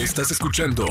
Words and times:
Estás 0.00 0.30
escuchando 0.30 0.86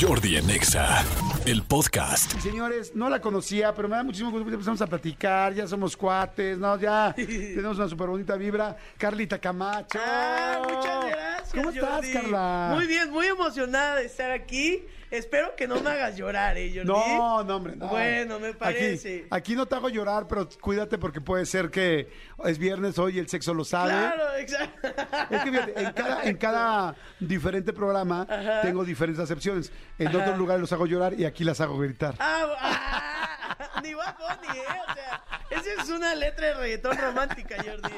Jordi 0.00 0.36
en 0.36 0.48
Exa, 0.48 1.04
el 1.46 1.64
podcast. 1.64 2.30
Señores, 2.38 2.94
no 2.94 3.10
la 3.10 3.20
conocía, 3.20 3.74
pero 3.74 3.88
me 3.88 3.96
da 3.96 4.04
muchísimo 4.04 4.30
gusto. 4.30 4.48
Empezamos 4.48 4.80
a 4.80 4.86
platicar, 4.86 5.52
ya 5.52 5.66
somos 5.66 5.96
cuates, 5.96 6.58
¿no? 6.58 6.78
Ya 6.78 7.12
tenemos 7.16 7.76
una 7.76 7.88
súper 7.88 8.06
bonita 8.06 8.36
vibra. 8.36 8.76
Carlita 8.96 9.40
Camacho. 9.40 9.98
Ah, 10.00 10.62
muchas 10.62 11.06
gracias. 11.06 11.50
¿Cómo 11.52 11.70
estás, 11.70 11.90
Jordi. 11.90 12.12
Carla? 12.12 12.70
Muy 12.76 12.86
bien, 12.86 13.10
muy 13.10 13.26
emocionada 13.26 13.96
de 13.96 14.06
estar 14.06 14.30
aquí. 14.30 14.84
Espero 15.12 15.54
que 15.56 15.68
no 15.68 15.78
me 15.82 15.90
hagas 15.90 16.16
llorar, 16.16 16.56
¿eh, 16.56 16.72
Jordi? 16.74 16.88
No, 16.88 17.44
no, 17.44 17.56
hombre, 17.56 17.76
no. 17.76 17.86
Bueno, 17.88 18.40
me 18.40 18.54
parece. 18.54 19.26
Aquí, 19.26 19.52
aquí 19.52 19.56
no 19.56 19.66
te 19.66 19.74
hago 19.74 19.90
llorar, 19.90 20.26
pero 20.26 20.48
cuídate 20.58 20.96
porque 20.96 21.20
puede 21.20 21.44
ser 21.44 21.70
que 21.70 22.08
es 22.46 22.56
viernes 22.56 22.98
hoy 22.98 23.16
y 23.16 23.18
el 23.18 23.28
sexo 23.28 23.52
lo 23.52 23.62
sabe. 23.62 23.90
Claro, 23.90 24.34
exacto. 24.36 24.88
Es 25.28 25.42
que 25.42 25.50
fíjate, 25.50 25.82
en 25.82 25.92
cada, 25.92 26.24
en 26.24 26.36
cada 26.38 26.96
diferente 27.20 27.74
programa 27.74 28.26
tengo 28.62 28.86
diferentes 28.86 29.22
acepciones. 29.22 29.70
En 29.98 30.08
otros 30.08 30.38
lugares 30.38 30.62
los 30.62 30.72
hago 30.72 30.86
llorar 30.86 31.12
y 31.12 31.26
aquí 31.26 31.44
las 31.44 31.60
hago 31.60 31.76
gritar. 31.76 32.14
Ah, 32.18 32.46
ah, 32.58 33.41
ni 33.82 33.94
Bad 33.94 34.16
Bunny, 34.16 34.58
¿eh? 34.58 34.62
O 34.88 34.94
sea, 34.94 35.22
esa 35.72 35.82
es 35.82 35.88
una 35.90 36.14
letra 36.14 36.46
de 36.48 36.54
reggaetón 36.54 36.96
romántica, 36.98 37.56
Jordi. 37.56 37.94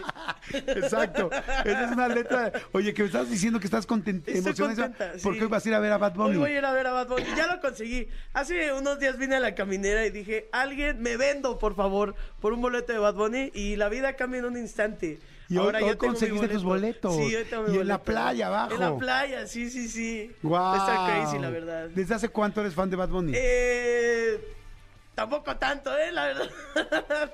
Exacto. 0.81 1.31
Esa 1.65 1.85
es 1.85 1.91
una 1.93 2.09
letra. 2.09 2.51
de- 2.51 2.61
Oye, 2.73 2.93
que 2.95 3.03
me 3.03 3.07
estás 3.07 3.31
diciendo 3.31 3.61
que 3.61 3.67
estás 3.67 3.87
contenta, 3.87 4.31
Estoy 4.31 4.45
emocionada 4.47 4.89
contenta, 4.89 5.13
porque 5.23 5.39
sí. 5.39 5.45
hoy 5.45 5.51
vas 5.51 5.65
a 5.65 5.69
ir 5.69 5.75
a 5.75 5.79
ver 5.81 5.93
a 5.93 5.99
Bad 5.99 6.15
Bunny. 6.15 6.31
Hoy 6.33 6.37
voy 6.39 6.51
a 6.51 6.59
ir 6.59 6.65
a 6.65 6.73
ver 6.73 6.87
a 6.87 6.93
Bad 6.93 7.09
Bunny. 7.09 7.27
Ya 7.37 7.47
lo 7.47 7.61
conseguí. 7.61 8.09
Hace 8.33 8.73
unos 8.73 8.99
días 8.99 9.17
vine 9.19 9.37
a 9.37 9.41
la 9.41 9.55
caminera 9.55 10.05
y 10.07 10.11
dije, 10.11 10.49
alguien 10.53 11.01
me 11.01 11.17
vendo, 11.17 11.59
por 11.59 11.75
favor, 11.75 12.15
por 12.41 12.53
un 12.53 12.61
boleto 12.63 12.93
de 12.93 12.99
Bad 12.99 13.15
Bunny. 13.15 13.51
Y 13.55 13.77
la 13.77 13.89
vida 13.89 14.15
cambia 14.15 14.41
en 14.41 14.47
un 14.47 14.57
instante. 14.57 15.19
Y 15.51 15.59
hoy- 15.59 15.67
hoy 15.67 15.73
tengo 15.75 15.89
mi 15.91 15.97
conseguiste 15.97 16.49
tus 16.49 16.65
boletos. 16.65 17.15
Sí, 17.17 17.35
hoy 17.37 17.45
tengo 17.45 17.65
mi 17.65 17.77
Y 17.77 17.79
en 17.81 17.87
la 17.89 17.99
boleto. 17.99 18.05
playa, 18.13 18.47
abajo. 18.47 18.75
En 18.75 18.81
la 18.81 18.97
playa, 18.97 19.47
sí, 19.47 19.71
sí, 19.71 19.89
sí. 19.89 20.33
Guau. 20.43 20.75
Está 20.77 21.07
crazy, 21.07 21.39
la 21.39 21.51
verdad. 21.51 21.89
¿Desde 21.95 22.15
hace 22.15 22.29
cuánto 22.31 22.61
eres 22.63 22.75
fan 22.75 22.89
de 22.89 22.97
Bad 22.97 23.11
Bunny? 23.11 23.33
Eh, 23.35 24.41
tampoco 25.15 25.57
tanto, 25.57 25.97
¿eh? 25.97 26.11
La 26.13 26.27
verdad. 26.27 26.51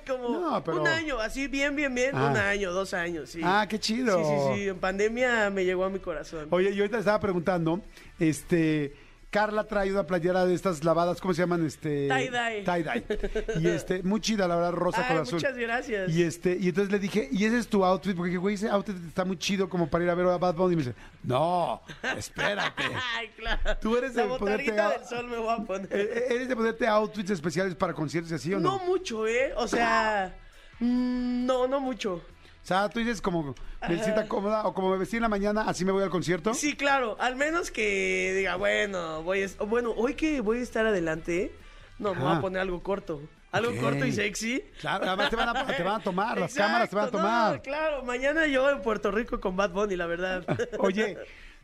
Como 0.06 0.28
No, 0.28 0.64
pero- 0.64 0.82
un 0.82 0.88
año, 0.88 1.18
así 1.18 1.48
bien, 1.48 1.74
bien, 1.76 1.94
bien. 1.94 2.10
Ah. 2.14 2.28
Un 2.30 2.36
año, 2.36 2.72
dos 2.72 2.94
años, 2.94 3.30
sí. 3.30 3.40
Ah, 3.42 3.66
qué 3.68 3.78
chido. 3.78 4.18
Sí, 4.18 4.24
sí, 4.24 4.54
sí. 4.62 4.68
En 4.68 4.78
pandemia 4.78 5.50
me 5.50 5.64
llegó 5.64 5.84
a 5.84 5.90
mi 5.90 5.98
corazón. 5.98 6.46
Oye, 6.50 6.74
yo 6.74 6.82
ahorita 6.84 6.98
estaba 6.98 7.20
preguntando, 7.20 7.80
este, 8.18 8.94
Carla 9.30 9.62
trae 9.62 9.92
una 9.92 10.04
playera 10.06 10.44
de 10.44 10.54
estas 10.54 10.82
lavadas, 10.82 11.20
¿cómo 11.20 11.32
se 11.32 11.42
llaman? 11.42 11.64
Este, 11.64 12.08
Tie-dye. 12.08 12.64
Tie-dye. 12.64 13.60
Y 13.60 13.68
este, 13.68 14.02
muy 14.02 14.20
chida, 14.20 14.48
la 14.48 14.56
verdad, 14.56 14.72
rosa 14.72 15.02
Ay, 15.02 15.08
con 15.08 15.22
azul. 15.22 15.34
muchas 15.34 15.56
gracias. 15.56 16.10
Y 16.10 16.24
este, 16.24 16.56
y 16.60 16.68
entonces 16.68 16.90
le 16.90 16.98
dije, 16.98 17.28
¿y 17.30 17.44
ese 17.44 17.58
es 17.58 17.68
tu 17.68 17.84
outfit? 17.84 18.16
Porque, 18.16 18.36
güey, 18.36 18.56
ese 18.56 18.68
outfit 18.68 18.96
está 19.06 19.24
muy 19.24 19.38
chido 19.38 19.68
como 19.68 19.88
para 19.88 20.02
ir 20.02 20.10
a 20.10 20.14
ver 20.16 20.26
a 20.26 20.36
Bad 20.36 20.56
Bunny. 20.56 20.72
Y 20.72 20.76
me 20.76 20.82
dice, 20.82 20.96
no, 21.22 21.80
espérate. 22.16 22.82
Ay, 23.16 23.28
claro. 23.36 23.78
Tú 23.80 23.96
eres 23.96 24.16
La 24.16 24.24
de 24.24 24.38
ponerte 24.38 24.72
del 24.72 25.04
sol 25.08 25.28
me 25.28 25.36
voy 25.36 25.54
a 25.54 25.64
poner. 25.64 25.88
Eh, 25.92 26.10
eh, 26.12 26.34
¿Eres 26.34 26.48
de 26.48 26.56
ponerte 26.56 26.86
outfits 26.88 27.30
especiales 27.30 27.76
para 27.76 27.94
conciertos 27.94 28.32
y 28.32 28.34
así 28.34 28.52
o 28.52 28.58
no? 28.58 28.78
no 28.78 28.84
mucho, 28.84 29.28
¿eh? 29.28 29.52
O 29.56 29.68
sea, 29.68 30.34
mm, 30.80 31.46
no, 31.46 31.68
no 31.68 31.78
mucho. 31.78 32.20
O 32.62 32.66
sea, 32.66 32.88
tú 32.88 33.00
dices 33.00 33.20
como, 33.20 33.54
me 33.88 34.02
sienta 34.02 34.28
cómoda 34.28 34.66
o 34.66 34.74
como 34.74 34.90
me 34.90 34.98
vestí 34.98 35.16
en 35.16 35.22
la 35.22 35.28
mañana, 35.28 35.62
así 35.66 35.84
me 35.84 35.92
voy 35.92 36.02
al 36.02 36.10
concierto. 36.10 36.54
Sí, 36.54 36.76
claro. 36.76 37.16
Al 37.18 37.36
menos 37.36 37.70
que 37.70 38.34
diga, 38.36 38.56
bueno, 38.56 39.22
voy 39.22 39.42
a, 39.42 39.64
bueno, 39.64 39.92
hoy 39.96 40.14
que 40.14 40.40
voy 40.40 40.58
a 40.58 40.62
estar 40.62 40.86
adelante, 40.86 41.52
no, 41.98 42.14
me 42.14 42.20
voy 42.20 42.36
a 42.36 42.40
poner 42.40 42.60
algo 42.60 42.82
corto. 42.82 43.22
Algo 43.52 43.74
corto 43.80 44.06
y 44.06 44.12
sexy. 44.12 44.62
Claro, 44.80 45.06
además 45.06 45.30
te 45.30 45.36
van 45.36 45.56
a, 45.56 45.66
te 45.66 45.82
van 45.82 46.00
a 46.00 46.04
tomar, 46.04 46.38
las 46.38 46.54
cámaras 46.54 46.88
te 46.88 46.94
van 46.94 47.04
a 47.04 47.10
no, 47.10 47.12
tomar. 47.12 47.62
claro, 47.62 48.04
mañana 48.04 48.46
yo 48.46 48.70
en 48.70 48.80
Puerto 48.80 49.10
Rico 49.10 49.40
con 49.40 49.56
Bad 49.56 49.72
Bunny, 49.72 49.96
la 49.96 50.06
verdad. 50.06 50.44
Oye, 50.78 51.18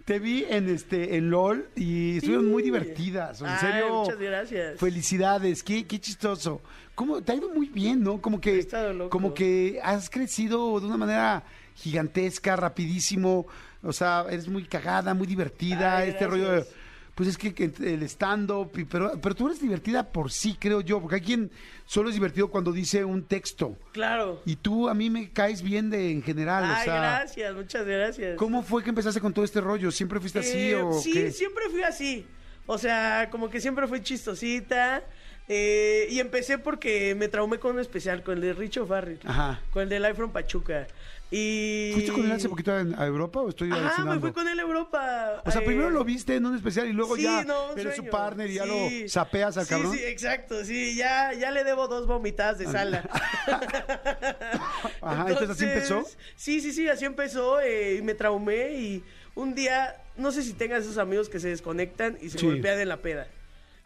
te 0.05 0.19
vi 0.19 0.45
en 0.49 0.69
este 0.69 1.17
en 1.17 1.31
LOL 1.31 1.69
y 1.77 2.17
estuvieron 2.17 2.47
muy 2.47 2.63
divertidas. 2.65 3.41
En 3.41 3.47
Ay, 3.47 3.59
serio. 3.59 4.01
muchas 4.01 4.19
gracias. 4.19 4.81
Felicidades, 4.81 5.63
qué, 5.63 5.87
qué 5.87 6.01
chistoso. 6.01 6.61
¿Cómo 6.97 7.23
te 7.23 7.31
ha 7.31 7.35
ido 7.37 7.51
muy 7.51 7.69
bien, 7.69 8.03
no? 8.03 8.21
Como 8.21 8.41
que 8.41 8.67
como 9.11 9.33
que 9.34 9.79
has 9.84 10.11
crecido 10.11 10.81
de 10.81 10.87
una 10.87 10.97
manera 10.97 11.45
gigantesca, 11.77 12.57
rapidísimo. 12.57 13.47
O 13.83 13.93
sea, 13.93 14.25
eres 14.29 14.49
muy 14.49 14.65
cagada, 14.65 15.15
muy 15.15 15.27
divertida. 15.29 15.99
Ay, 15.99 16.09
este 16.11 16.27
rollo 16.27 16.51
de 16.51 16.67
pues 17.15 17.31
es 17.31 17.39
que, 17.39 17.55
que 17.55 17.73
el 17.81 18.03
stand-up, 18.03 18.71
pero, 18.91 19.19
pero 19.23 19.35
tú 19.35 19.47
eres 19.47 19.59
divertida 19.59 20.03
por 20.12 20.31
sí, 20.31 20.55
creo 20.61 20.83
yo, 20.83 21.01
porque 21.01 21.15
hay 21.15 21.21
quien 21.23 21.51
solo 21.87 22.11
es 22.11 22.15
divertido 22.15 22.49
cuando 22.49 22.73
dice 22.73 23.06
un 23.06 23.25
texto. 23.25 23.75
Claro. 23.93 24.43
Y 24.45 24.56
tú 24.56 24.87
a 24.87 24.93
mí 24.93 25.09
me 25.09 25.31
caes 25.31 25.62
bien 25.62 25.89
de 25.89 26.11
en 26.11 26.23
general, 26.23 26.65
o 26.65 26.67
Ay, 26.75 26.85
sea, 26.85 26.95
gracias, 26.97 27.55
muchas 27.55 27.87
gracias. 27.87 28.37
¿cómo 28.37 28.62
fue 28.62 28.83
que 28.85 28.91
empezaste 28.91 29.23
con 29.23 29.33
todo 29.33 29.47
este 29.47 29.62
rollo? 29.62 29.91
¿Siempre 29.91 30.21
fuiste 30.21 30.41
así 30.41 30.59
Eh, 30.73 30.75
o 30.77 30.93
sí, 30.93 31.11
qué? 31.15 31.31
siempre 31.33 31.65
fui 31.71 31.83
así. 31.85 32.27
O 32.67 32.77
sea, 32.77 33.29
como 33.31 33.49
que 33.49 33.62
siempre 33.62 33.87
fui 33.87 34.03
chistosita. 34.03 35.03
Eh, 35.49 36.07
y 36.11 36.21
empecé 36.21 36.59
porque 36.59 37.15
me 37.15 37.29
traumé 37.29 37.59
con 37.59 37.73
un 37.75 37.81
especial, 37.81 38.23
con 38.23 38.34
el 38.34 38.41
de 38.41 38.53
Richo 38.53 38.87
Farrell. 38.87 39.21
Ajá. 39.25 39.61
Con 39.73 39.83
el 39.84 39.89
de 39.89 40.01
Life 40.01 40.15
from 40.15 40.33
Pachuca. 40.33 40.87
Y... 41.29 41.91
¿Fuiste 41.93 42.12
con 42.12 42.25
él 42.25 42.31
hace 42.31 42.49
poquito 42.49 42.71
a, 42.71 42.77
a 42.79 43.07
Europa 43.07 43.41
o 43.41 43.49
estoy 43.49 43.69
Ajá, 43.73 44.05
me 44.05 44.21
fui 44.21 44.31
con 44.31 44.47
él 44.47 44.61
a 44.61 44.62
Europa. 44.62 45.43
O 45.45 45.51
sea, 45.51 45.61
eh, 45.61 45.65
primero 45.65 45.91
lo 45.91 46.05
viste 46.05 46.37
en 46.37 46.47
un 46.47 46.55
especial 46.55 46.87
y 46.87 46.93
luego 46.93 47.17
sí, 47.17 47.23
ya 47.23 47.43
no, 47.43 47.73
un 47.73 47.79
eres 47.79 47.97
su 47.97 48.05
partner 48.06 48.49
y 48.49 48.55
ya 48.55 48.65
lo 48.67 48.89
sapeas 49.09 49.56
al 49.56 49.65
sí, 49.65 49.71
cabrón. 49.71 49.93
Sí, 49.93 50.05
exacto, 50.05 50.65
sí, 50.65 50.95
ya, 50.95 51.33
ya 51.33 51.51
le 51.51 51.65
debo 51.65 51.89
dos 51.89 52.06
vomitadas 52.06 52.59
de 52.59 52.67
sala. 52.67 53.09
Ajá, 55.01 55.27
entonces 55.29 55.51
así 55.51 55.65
empezó. 55.65 56.05
Sí, 56.37 56.61
sí, 56.61 56.73
sí, 56.73 56.89
así 56.89 57.05
empezó 57.05 57.61
eh, 57.61 57.97
y 57.97 58.03
me 58.03 58.15
traumé 58.15 58.75
y 58.75 59.05
un 59.35 59.55
día, 59.55 59.97
no 60.17 60.31
sé 60.31 60.43
si 60.45 60.53
tengas 60.53 60.83
esos 60.85 60.99
amigos 60.99 61.29
que 61.29 61.41
se 61.41 61.49
desconectan 61.49 62.19
y 62.23 62.31
se 62.31 62.39
Sí. 62.39 62.47
golpean 62.47 62.79
en 62.79 62.89
la 62.89 62.99
peda. 62.99 63.27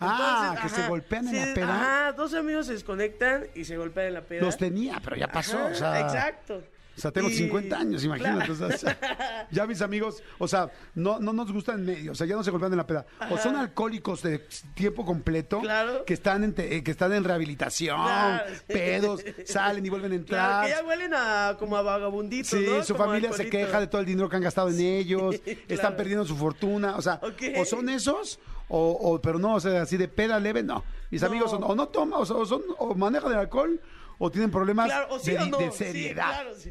Ah, 0.01 0.57
que 0.63 0.69
se 0.69 0.87
golpean 0.89 1.29
en 1.29 1.49
la 1.49 1.55
peda. 1.55 1.75
Ajá, 1.75 2.13
dos 2.13 2.35
amigos 2.35 2.67
se 2.67 2.73
desconectan 2.73 3.47
y 3.55 3.65
se 3.65 3.77
golpean 3.77 4.09
en 4.09 4.15
la 4.15 4.23
peda. 4.23 4.43
Los 4.43 4.57
tenía, 4.57 5.01
pero 5.03 5.17
ya 5.17 5.29
pasó. 5.29 5.59
Ajá, 5.59 5.67
o 5.71 5.75
sea, 5.75 6.01
exacto. 6.01 6.63
O 6.97 7.01
sea, 7.01 7.13
tengo 7.13 7.31
Y- 7.31 7.35
50 7.35 7.79
años, 7.79 8.05
imagínate. 8.05 8.53
Claro. 8.53 8.75
o 8.75 8.77
sea, 8.77 9.47
ya 9.51 9.67
mis 9.67 9.81
amigos, 9.81 10.23
o 10.39 10.47
sea, 10.47 10.69
no, 10.95 11.19
no 11.19 11.33
nos 11.33 11.51
gustan 11.51 11.79
en 11.81 11.87
medio, 11.87 12.13
o 12.13 12.15
sea, 12.15 12.27
ya 12.27 12.35
no 12.37 12.43
se 12.45 12.51
golpean 12.51 12.73
en 12.73 12.79
la 12.79 12.87
peda. 12.87 13.07
O 13.31 13.39
son 13.39 13.57
alcohólicos 13.57 14.23
de 14.23 14.41
tiempo 14.75 15.07
completo 15.07 15.61
Claro. 15.61 16.05
que 16.05 16.13
están 16.13 16.45
en 16.45 16.53
te- 16.53 16.77
eh, 16.77 16.83
que 16.85 16.91
están 16.91 17.15
en 17.15 17.25
rehabilitación, 17.25 17.97
Claro. 18.03 18.45
pedos, 18.67 19.25
salen 19.47 19.87
y 19.87 19.89
vuelven 19.89 20.13
a 20.13 20.15
entrar. 20.17 20.65
que 20.67 20.73
ya 20.73 20.85
huelen 20.85 21.13
a 21.15 21.57
como 21.59 21.77
a 21.77 21.83
vagabunditos, 21.83 22.51
Sí, 22.51 22.67
¿no? 22.69 22.83
su 22.83 22.93
Como 22.95 23.07
familia 23.07 23.33
se 23.33 23.49
queja 23.49 23.81
de 23.81 23.87
todo 23.87 24.01
el 24.03 24.07
dinero 24.07 24.29
que 24.29 24.37
han 24.37 24.43
gastado 24.43 24.69
en 24.69 24.81
ellos, 24.81 25.37
Sí, 25.43 25.59
están 25.69 25.97
perdiendo 25.97 26.27
su 26.27 26.37
fortuna, 26.37 26.97
o 26.97 27.03
sea, 27.03 27.19
o 27.57 27.65
son 27.65 27.89
esos, 27.89 28.41
o, 28.71 28.91
o- 28.93 29.21
pero 29.21 29.39
no, 29.39 29.57
o 29.57 29.61
sea, 29.61 29.83
así 29.83 29.97
de 29.99 30.09
peda 30.09 30.41
leve, 30.41 30.63
no. 30.63 30.83
Mis 31.11 31.21
No. 31.21 31.29
amigos 31.29 31.51
son, 31.51 31.63
o 31.63 31.75
no 31.75 31.89
toman, 31.89 32.21
o, 32.23 32.25
son- 32.25 32.41
o 32.41 32.47
son, 32.47 32.63
o 32.79 32.95
manejan 32.95 33.33
el 33.33 33.39
alcohol, 33.39 33.79
o 34.19 34.31
tienen 34.31 34.51
problemas 34.51 34.87
Claro, 34.87 35.09
o 35.11 35.19
sí 35.19 35.33
de, 35.33 35.39
o 35.39 35.47
no. 35.47 35.59
de 35.59 35.71
Sí, 35.73 35.77
seriedad. 35.85 36.27
claro, 36.31 36.55
sí. 36.57 36.71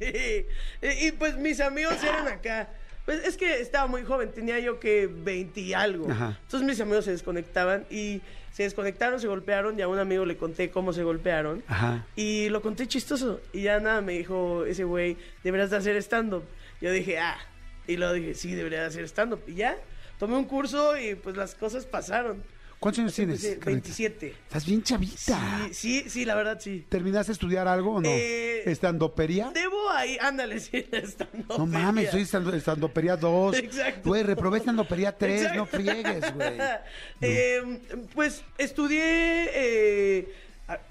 Y, 0.81 1.07
y, 1.07 1.11
pues 1.11 1.37
mis 1.37 1.59
amigos 1.61 1.95
eran 2.03 2.27
acá. 2.27 2.69
Pues 3.05 3.23
es 3.25 3.37
que 3.37 3.59
estaba 3.61 3.87
muy 3.87 4.03
joven, 4.03 4.31
tenía 4.31 4.59
yo 4.59 4.79
que 4.79 5.07
20 5.07 5.59
y 5.61 5.73
algo. 5.73 6.09
Ajá. 6.11 6.37
Entonces 6.43 6.67
mis 6.67 6.79
amigos 6.79 7.05
se 7.05 7.11
desconectaban 7.11 7.85
y 7.89 8.21
se 8.51 8.63
desconectaron, 8.63 9.19
se 9.19 9.27
golpearon 9.27 9.79
y 9.79 9.81
a 9.81 9.87
un 9.87 9.97
amigo 9.97 10.25
le 10.25 10.37
conté 10.37 10.69
cómo 10.69 10.93
se 10.93 11.01
golpearon. 11.03 11.63
Ajá. 11.67 12.05
Y 12.15 12.49
lo 12.49 12.61
conté 12.61 12.87
chistoso. 12.87 13.39
Y 13.51 13.61
ya 13.63 13.79
nada, 13.79 14.01
me 14.01 14.13
dijo 14.13 14.63
ese 14.65 14.83
güey, 14.83 15.17
deberías 15.43 15.71
de 15.71 15.77
hacer 15.77 15.95
stand-up. 15.97 16.43
Yo 16.81 16.91
dije, 16.91 17.17
ah. 17.17 17.37
Y 17.87 17.97
luego 17.97 18.13
dije, 18.13 18.35
sí, 18.35 18.53
debería 18.53 18.81
de 18.81 18.85
hacer 18.85 19.03
stand-up. 19.07 19.41
Y 19.47 19.55
ya, 19.55 19.75
tomé 20.19 20.35
un 20.35 20.45
curso 20.45 20.95
y 20.97 21.15
pues 21.15 21.35
las 21.35 21.55
cosas 21.55 21.85
pasaron. 21.87 22.43
¿Cuántos 22.79 22.99
años 23.01 23.13
tienes? 23.13 23.43
Empecé, 23.43 23.59
Carlita? 23.59 23.71
27. 23.87 24.27
Estás 24.47 24.65
bien 24.65 24.81
chavita. 24.83 25.67
Sí, 25.71 25.73
sí, 26.03 26.09
sí, 26.09 26.23
la 26.23 26.33
verdad 26.35 26.59
sí. 26.61 26.85
¿Terminaste 26.87 27.31
de 27.31 27.33
estudiar 27.33 27.67
algo 27.67 27.95
o 27.95 28.01
no? 28.01 28.07
Eh, 28.07 28.63
¿Estandopería? 28.71 29.51
Debo 29.53 29.89
ahí, 29.89 30.17
ándale, 30.21 30.61
sí, 30.61 30.85
stand-up. 30.93 31.57
No 31.57 31.65
mames, 31.65 32.09
soy 32.09 32.21
estando- 32.21 32.53
estandopería 32.55 33.17
2. 33.17 33.57
Exacto. 33.57 34.07
Güey, 34.09 34.23
reprobé 34.23 34.59
estandopería 34.59 35.17
3, 35.17 35.55
no 35.55 35.65
friegues, 35.65 36.33
güey. 36.33 36.57
Eh, 37.21 37.79
pues 38.15 38.43
estudié 38.57 39.49
eh, 39.53 40.33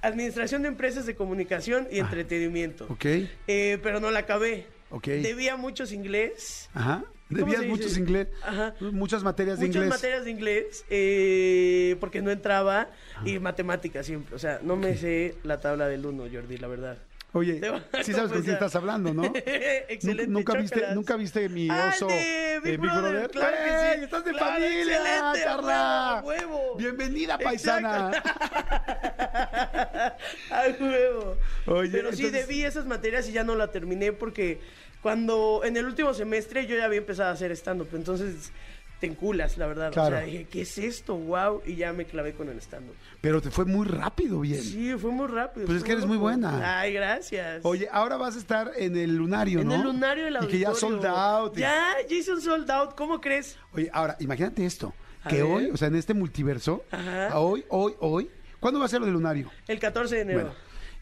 Administración 0.02 0.60
de 0.62 0.68
Empresas 0.68 1.06
de 1.06 1.14
Comunicación 1.14 1.88
y 1.90 2.00
Entretenimiento. 2.00 2.86
Ah, 2.90 2.92
Ok, 2.92 3.04
Eh, 3.46 3.78
pero 3.82 3.98
no 3.98 4.10
la 4.10 4.18
acabé. 4.18 4.66
ok. 4.90 5.06
Debía 5.06 5.56
muchos 5.56 5.92
inglés. 5.92 6.68
Ajá. 6.74 7.02
¿Cómo 7.28 7.40
Debías 7.44 7.66
muchos 7.66 7.98
inglés, 7.98 8.28
Ajá. 8.42 8.74
muchas 8.80 9.22
materias 9.22 9.58
de 9.58 9.66
Muchas 9.66 9.82
inglés. 9.82 9.98
materias 10.00 10.24
de 10.24 10.30
inglés 10.30 10.84
eh, 10.88 11.96
porque 12.00 12.22
no 12.22 12.30
entraba 12.30 12.88
Ah. 13.16 13.22
y 13.28 13.38
matemáticas 13.38 14.06
siempre. 14.06 14.34
O 14.34 14.38
sea, 14.38 14.60
no 14.62 14.76
me 14.76 14.96
sé 14.96 15.34
la 15.42 15.60
tabla 15.60 15.88
del 15.88 16.06
1, 16.06 16.24
Jordi, 16.32 16.56
la 16.56 16.68
verdad. 16.68 16.98
Oye, 17.34 17.60
sí 18.02 18.14
sabes 18.14 18.32
con 18.32 18.40
quién 18.42 18.54
estás 18.54 18.74
hablando, 18.74 19.12
¿no? 19.12 19.22
Excelente. 19.34 20.26
¿Nunca, 20.28 20.54
viste. 20.54 20.94
¿Nunca 20.94 21.16
viste 21.16 21.48
mi 21.50 21.68
oso 21.70 22.06
de 22.06 22.58
Big 22.64 22.74
eh, 22.74 22.76
Brother, 22.78 23.30
claro 23.30 23.56
que 23.56 23.92
¡Ey, 23.92 23.98
sí. 23.98 24.04
¡Estás 24.04 24.24
de 24.24 24.30
Claro, 24.32 24.52
familia, 24.54 24.96
excelente, 24.96 25.42
a 25.42 25.44
Carla! 25.44 26.22
huevo. 26.24 26.74
Bienvenida, 26.76 27.38
paisana. 27.38 28.10
Ay, 30.50 30.76
huevo. 30.80 31.36
Oye, 31.66 31.90
Pero 31.90 32.12
sí, 32.12 32.24
entonces- 32.24 32.46
debí 32.48 32.64
esas 32.64 32.86
materias 32.86 33.28
y 33.28 33.32
ya 33.32 33.44
no 33.44 33.54
la 33.54 33.70
terminé 33.70 34.12
porque 34.12 34.60
cuando 35.02 35.60
en 35.64 35.76
el 35.76 35.84
último 35.84 36.14
semestre 36.14 36.66
yo 36.66 36.76
ya 36.76 36.86
había 36.86 36.98
empezado 36.98 37.28
a 37.28 37.32
hacer 37.32 37.52
stand-up. 37.52 37.90
Entonces 37.92 38.50
te 39.00 39.06
enculas, 39.06 39.56
la 39.58 39.66
verdad. 39.66 39.92
Claro. 39.92 40.16
O 40.16 40.18
sea, 40.18 40.26
dije, 40.26 40.46
¿qué 40.50 40.62
es 40.62 40.76
esto? 40.78 41.14
Wow. 41.16 41.62
Y 41.66 41.76
ya 41.76 41.92
me 41.92 42.04
clavé 42.04 42.32
con 42.34 42.48
el 42.48 42.58
stand-up. 42.58 42.94
Pero 43.20 43.40
te 43.40 43.50
fue 43.50 43.64
muy 43.64 43.86
rápido, 43.86 44.40
bien. 44.40 44.60
Sí, 44.62 44.94
fue 44.98 45.10
muy 45.10 45.26
rápido. 45.28 45.66
Pues 45.66 45.78
es 45.78 45.84
que 45.84 45.92
eres 45.92 46.06
muy 46.06 46.16
buena. 46.16 46.80
Ay, 46.80 46.92
gracias. 46.92 47.60
Oye, 47.64 47.88
ahora 47.92 48.16
vas 48.16 48.36
a 48.36 48.38
estar 48.38 48.72
en 48.76 48.96
el 48.96 49.16
lunario, 49.16 49.60
en 49.60 49.68
¿no? 49.68 49.74
el 49.76 49.82
lunario 49.82 50.24
del 50.24 50.34
Y 50.42 50.46
que 50.48 50.58
ya 50.58 50.68
auditorio. 50.68 51.00
sold 51.02 51.06
out. 51.06 51.56
y- 51.56 51.60
Ya, 51.60 51.94
ya 52.08 52.16
hice 52.16 52.32
un 52.32 52.40
sold 52.42 52.70
out. 52.70 52.94
¿Cómo 52.96 53.20
crees? 53.20 53.56
Oye, 53.72 53.88
ahora, 53.92 54.16
imagínate 54.20 54.64
esto. 54.66 54.92
A 55.24 55.28
Que 55.30 55.42
ver. 55.42 55.52
hoy, 55.52 55.70
o 55.72 55.76
sea, 55.76 55.88
en 55.88 55.96
este 55.96 56.14
multiverso, 56.14 56.84
Ajá. 56.90 57.38
hoy, 57.38 57.64
hoy, 57.68 57.94
hoy, 58.00 58.30
¿cuándo 58.60 58.78
va 58.80 58.86
a 58.86 58.88
ser 58.88 59.00
lo 59.00 59.06
del 59.06 59.14
lunario? 59.14 59.50
El 59.66 59.78
14 59.80 60.14
de 60.14 60.20
enero. 60.22 60.40
Bueno, 60.40 60.54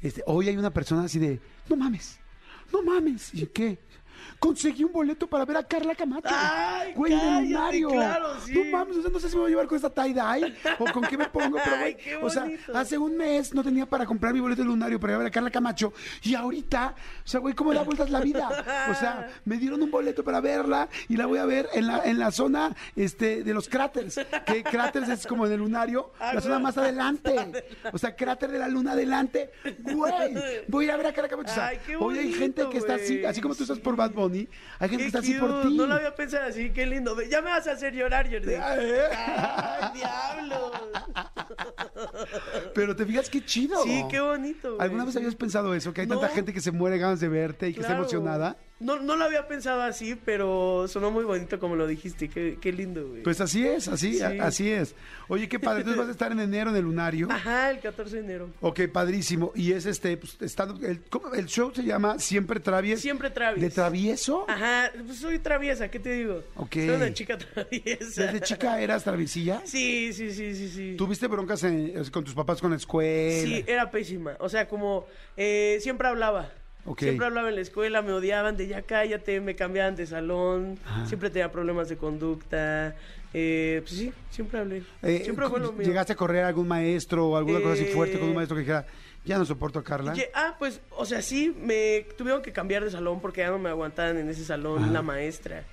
este, 0.02 0.22
hoy 0.26 0.48
hay 0.48 0.56
una 0.56 0.70
persona 0.72 1.04
así 1.04 1.18
de, 1.18 1.38
no 1.68 1.76
mames, 1.76 2.18
no 2.72 2.82
mames. 2.82 3.32
¿Y 3.34 3.46
qué? 3.46 3.78
Conseguí 4.38 4.84
un 4.84 4.92
boleto 4.92 5.26
para 5.26 5.44
ver 5.44 5.56
a 5.56 5.62
Carla 5.62 5.94
Camacho. 5.94 6.28
Ay, 6.30 6.92
güey, 6.94 7.12
cállate, 7.12 7.42
lunario. 7.42 7.88
claro, 7.90 8.28
sí. 8.44 8.52
No 8.52 8.64
mames, 8.78 8.96
o 8.98 9.02
sea, 9.02 9.10
no 9.10 9.18
sé 9.20 9.28
si 9.28 9.34
me 9.34 9.40
voy 9.42 9.48
a 9.48 9.50
llevar 9.50 9.66
con 9.66 9.76
esta 9.76 9.92
tie-dye 9.92 10.54
o 10.78 10.84
con 10.92 11.02
qué 11.04 11.16
me 11.16 11.26
pongo, 11.26 11.58
pero 11.64 11.76
güey, 11.80 11.96
o 12.22 12.30
sea, 12.30 12.46
hace 12.74 12.98
un 12.98 13.16
mes 13.16 13.54
no 13.54 13.62
tenía 13.62 13.86
para 13.86 14.04
comprar 14.06 14.32
mi 14.32 14.40
boleto 14.40 14.62
del 14.62 14.68
lunario 14.70 15.00
para 15.00 15.12
ir 15.12 15.14
a 15.14 15.18
ver 15.18 15.26
a 15.28 15.30
Carla 15.30 15.50
Camacho 15.50 15.92
y 16.22 16.34
ahorita, 16.34 16.94
o 17.24 17.28
sea, 17.28 17.40
güey, 17.40 17.54
¿cómo 17.54 17.72
da 17.72 17.82
vueltas 17.82 18.10
la 18.10 18.20
vida? 18.20 18.86
O 18.90 18.94
sea, 18.94 19.28
me 19.44 19.56
dieron 19.56 19.82
un 19.82 19.90
boleto 19.90 20.22
para 20.24 20.40
verla 20.40 20.88
y 21.08 21.16
la 21.16 21.26
voy 21.26 21.38
a 21.38 21.46
ver 21.46 21.68
en 21.72 21.86
la, 21.86 22.04
en 22.04 22.18
la 22.18 22.30
zona 22.30 22.74
este, 22.94 23.42
de 23.42 23.54
los 23.54 23.68
cráteres, 23.68 24.20
que 24.46 24.62
cráteres 24.62 25.08
es 25.08 25.26
como 25.26 25.46
en 25.46 25.52
el 25.52 25.58
lunario, 25.60 26.12
Ah, 26.18 26.34
la 26.34 26.40
zona 26.40 26.58
más 26.58 26.76
adelante. 26.78 27.64
O 27.92 27.98
sea, 27.98 28.14
cráter 28.16 28.50
de 28.50 28.58
la 28.58 28.68
luna 28.68 28.92
adelante. 28.92 29.50
Güey, 29.80 30.36
voy 30.68 30.84
a 30.84 30.88
ir 30.88 30.90
a 30.92 30.96
ver 30.96 31.06
a 31.06 31.12
Carla 31.12 31.28
Camacho. 31.28 31.50
O 31.52 31.54
sea, 31.54 31.72
hoy 32.00 32.18
hay 32.18 32.32
gente 32.32 32.68
que 32.70 32.78
está 32.78 32.94
así, 32.94 33.24
así 33.24 33.40
como 33.40 33.54
tú 33.54 33.62
estás 33.62 33.78
por 33.78 33.96
Bad 33.96 34.12
Bunny, 34.16 34.48
hay 34.78 34.88
gente 34.88 34.96
que 34.96 34.96
Qué 34.96 35.06
está 35.06 35.18
así 35.20 35.34
por 35.34 35.50
cute, 35.50 35.68
ti. 35.68 35.76
No 35.76 35.86
lo 35.86 35.94
había 35.94 36.14
pensado 36.14 36.46
así, 36.46 36.70
qué 36.70 36.86
lindo. 36.86 37.16
Ya 37.22 37.40
me 37.42 37.50
vas 37.50 37.66
a 37.68 37.72
hacer 37.72 37.94
llorar, 37.94 38.28
Jordi. 38.30 38.54
Ay, 38.60 38.78
eh. 38.80 39.08
Diablo. 39.94 40.72
Pero 42.74 42.96
te 42.96 43.06
fijas 43.06 43.30
qué 43.30 43.44
chido. 43.44 43.82
Sí, 43.84 44.04
qué 44.10 44.20
bonito. 44.20 44.74
güey. 44.74 44.82
¿Alguna 44.82 45.04
vez 45.04 45.16
habías 45.16 45.34
pensado 45.34 45.74
eso? 45.74 45.92
Que 45.94 46.00
hay 46.02 46.06
tanta 46.06 46.28
gente 46.28 46.52
que 46.52 46.60
se 46.60 46.72
muere 46.72 46.98
ganas 46.98 47.20
de 47.20 47.28
verte 47.28 47.68
y 47.68 47.74
que 47.74 47.80
está 47.80 47.94
emocionada. 47.94 48.56
No, 48.78 49.00
no 49.00 49.16
lo 49.16 49.24
había 49.24 49.48
pensado 49.48 49.80
así, 49.80 50.16
pero 50.22 50.86
sonó 50.86 51.10
muy 51.10 51.24
bonito 51.24 51.58
como 51.58 51.76
lo 51.76 51.86
dijiste. 51.86 52.28
Qué, 52.28 52.58
qué 52.60 52.72
lindo, 52.72 53.08
güey. 53.08 53.22
Pues 53.22 53.40
así 53.40 53.66
es, 53.66 53.88
así, 53.88 54.18
Sí. 54.18 54.22
a- 54.22 54.44
así 54.44 54.70
es. 54.70 54.94
Oye, 55.28 55.48
qué 55.48 55.58
padre. 55.58 55.78
Entonces 55.80 55.98
vas 55.98 56.08
a 56.08 56.12
estar 56.12 56.30
en 56.30 56.40
enero 56.40 56.68
en 56.68 56.76
el 56.76 56.82
lunario. 56.82 57.26
Ajá, 57.30 57.70
el 57.70 57.80
14 57.80 58.16
de 58.16 58.22
enero. 58.22 58.50
Ok, 58.60 58.80
padrísimo. 58.92 59.50
Y 59.54 59.72
es 59.72 59.86
este, 59.86 60.18
pues, 60.18 60.36
estando, 60.42 60.86
el, 60.86 61.00
¿cómo? 61.04 61.32
el 61.32 61.46
show 61.46 61.72
se 61.74 61.84
llama 61.84 62.18
Siempre 62.18 62.60
Travies. 62.60 63.00
Siempre 63.00 63.30
Travis. 63.30 63.62
¿De 63.62 63.70
travieso? 63.70 64.44
Ajá, 64.46 64.92
pues 65.06 65.20
soy 65.20 65.38
traviesa, 65.38 65.88
¿qué 65.90 65.98
te 65.98 66.12
digo? 66.12 66.44
Ok. 66.56 66.74
Soy 66.74 66.88
una 66.90 67.14
chica 67.14 67.38
traviesa. 67.38 68.24
¿Desde 68.26 68.40
chica 68.42 68.78
eras 68.80 69.04
traviesilla? 69.04 69.62
Sí, 69.64 70.12
sí, 70.12 70.32
sí, 70.34 70.54
sí, 70.54 70.68
sí. 70.68 70.94
¿Tuviste 70.98 71.28
broncas 71.28 71.62
en- 71.64 72.04
con 72.10 72.24
tus 72.24 72.34
papás 72.34 72.60
con 72.60 72.72
la 72.72 72.76
escuela? 72.76 73.42
Sí, 73.42 73.64
era 73.66 73.90
pésima. 73.90 74.36
O 74.38 74.50
sea, 74.50 74.68
como 74.68 75.06
eh, 75.34 75.78
siempre 75.80 76.08
hablaba. 76.08 76.52
Siempre 76.98 77.26
hablaba 77.26 77.48
en 77.48 77.54
la 77.56 77.60
escuela, 77.62 78.02
me 78.02 78.12
odiaban 78.12 78.56
de 78.56 78.66
ya 78.68 78.82
cállate, 78.82 79.40
me 79.40 79.56
cambiaban 79.56 79.96
de 79.96 80.06
salón, 80.06 80.78
Ajá. 80.84 81.06
siempre 81.06 81.30
tenía 81.30 81.50
problemas 81.50 81.88
de 81.88 81.96
conducta. 81.96 82.94
Eh, 83.34 83.80
pues 83.82 83.96
sí, 83.98 84.12
siempre 84.30 84.60
hablé. 84.60 84.82
Eh, 85.02 85.20
siempre 85.24 85.48
fue 85.48 85.60
lo 85.60 85.72
mío. 85.72 85.86
¿Llegaste 85.86 86.12
a 86.12 86.16
correr 86.16 86.44
a 86.44 86.48
algún 86.48 86.68
maestro 86.68 87.28
o 87.28 87.36
alguna 87.36 87.60
cosa 87.60 87.72
así 87.74 87.84
Eh, 87.84 87.86
fuerte 87.92 88.18
con 88.18 88.28
un 88.28 88.34
maestro 88.34 88.54
que 88.56 88.60
dijera, 88.60 88.86
ya 89.24 89.36
no 89.38 89.44
soporto 89.44 89.78
a 89.80 89.84
Carla? 89.84 90.14
Ah, 90.34 90.54
pues, 90.58 90.80
o 90.90 91.04
sea, 91.04 91.20
sí, 91.20 91.54
me 91.60 92.06
tuvieron 92.16 92.40
que 92.40 92.52
cambiar 92.52 92.84
de 92.84 92.90
salón 92.90 93.20
porque 93.20 93.40
ya 93.40 93.50
no 93.50 93.58
me 93.58 93.68
aguantaban 93.68 94.16
en 94.16 94.28
ese 94.28 94.44
salón 94.44 94.84
Ajá. 94.84 94.92
la 94.92 95.02
maestra. 95.02 95.64